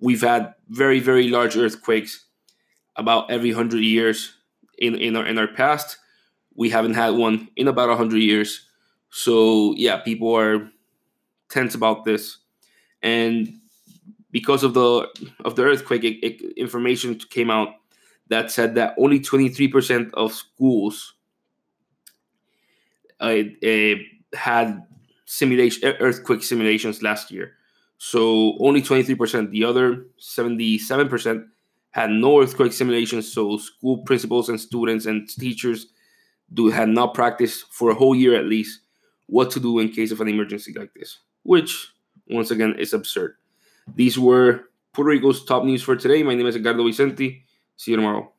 We've 0.00 0.22
had 0.22 0.54
very 0.68 1.00
very 1.00 1.28
large 1.28 1.56
earthquakes 1.56 2.26
about 2.96 3.30
every 3.30 3.52
hundred 3.52 3.82
years 3.82 4.36
in 4.78 4.94
in 4.96 5.16
our 5.16 5.26
in 5.26 5.38
our 5.38 5.48
past 5.48 5.98
we 6.54 6.70
haven't 6.70 6.94
had 6.94 7.14
one 7.14 7.48
in 7.56 7.68
about 7.68 7.88
100 7.88 8.18
years. 8.18 8.66
So, 9.10 9.74
yeah, 9.76 9.98
people 9.98 10.34
are 10.34 10.70
tense 11.50 11.74
about 11.74 12.04
this. 12.04 12.38
And 13.02 13.60
because 14.34 14.64
of 14.64 14.74
the 14.74 15.08
of 15.44 15.54
the 15.54 15.62
earthquake, 15.62 16.02
it, 16.02 16.26
it, 16.26 16.58
information 16.58 17.14
came 17.30 17.50
out 17.50 17.68
that 18.28 18.50
said 18.50 18.74
that 18.74 18.96
only 18.98 19.20
23% 19.20 20.10
of 20.14 20.32
schools 20.32 21.14
uh, 23.20 23.42
uh, 23.64 23.94
had 24.34 24.82
simulation 25.24 25.94
earthquake 26.00 26.42
simulations 26.42 27.00
last 27.00 27.30
year. 27.30 27.52
So 27.98 28.58
only 28.58 28.82
23%. 28.82 29.52
The 29.52 29.64
other 29.64 30.06
77% 30.18 31.46
had 31.90 32.10
no 32.10 32.42
earthquake 32.42 32.72
simulations. 32.72 33.32
So 33.32 33.56
school 33.58 33.98
principals 33.98 34.48
and 34.48 34.60
students 34.60 35.06
and 35.06 35.28
teachers 35.28 35.86
do 36.52 36.70
had 36.70 36.88
not 36.88 37.14
practiced 37.14 37.66
for 37.70 37.90
a 37.90 37.94
whole 37.94 38.16
year 38.16 38.34
at 38.34 38.46
least 38.46 38.80
what 39.26 39.52
to 39.52 39.60
do 39.60 39.78
in 39.78 39.90
case 39.90 40.10
of 40.10 40.20
an 40.20 40.28
emergency 40.28 40.74
like 40.74 40.92
this, 40.94 41.20
which 41.44 41.92
once 42.26 42.50
again 42.50 42.74
is 42.80 42.92
absurd. 42.92 43.36
These 43.92 44.18
were 44.18 44.64
Puerto 44.92 45.10
Rico's 45.10 45.44
top 45.44 45.64
news 45.64 45.82
for 45.82 45.96
today. 45.96 46.22
My 46.22 46.34
name 46.34 46.46
is 46.46 46.56
Edgardo 46.56 46.84
Vicente. 46.84 47.44
See 47.76 47.90
you 47.90 47.96
tomorrow. 47.96 48.33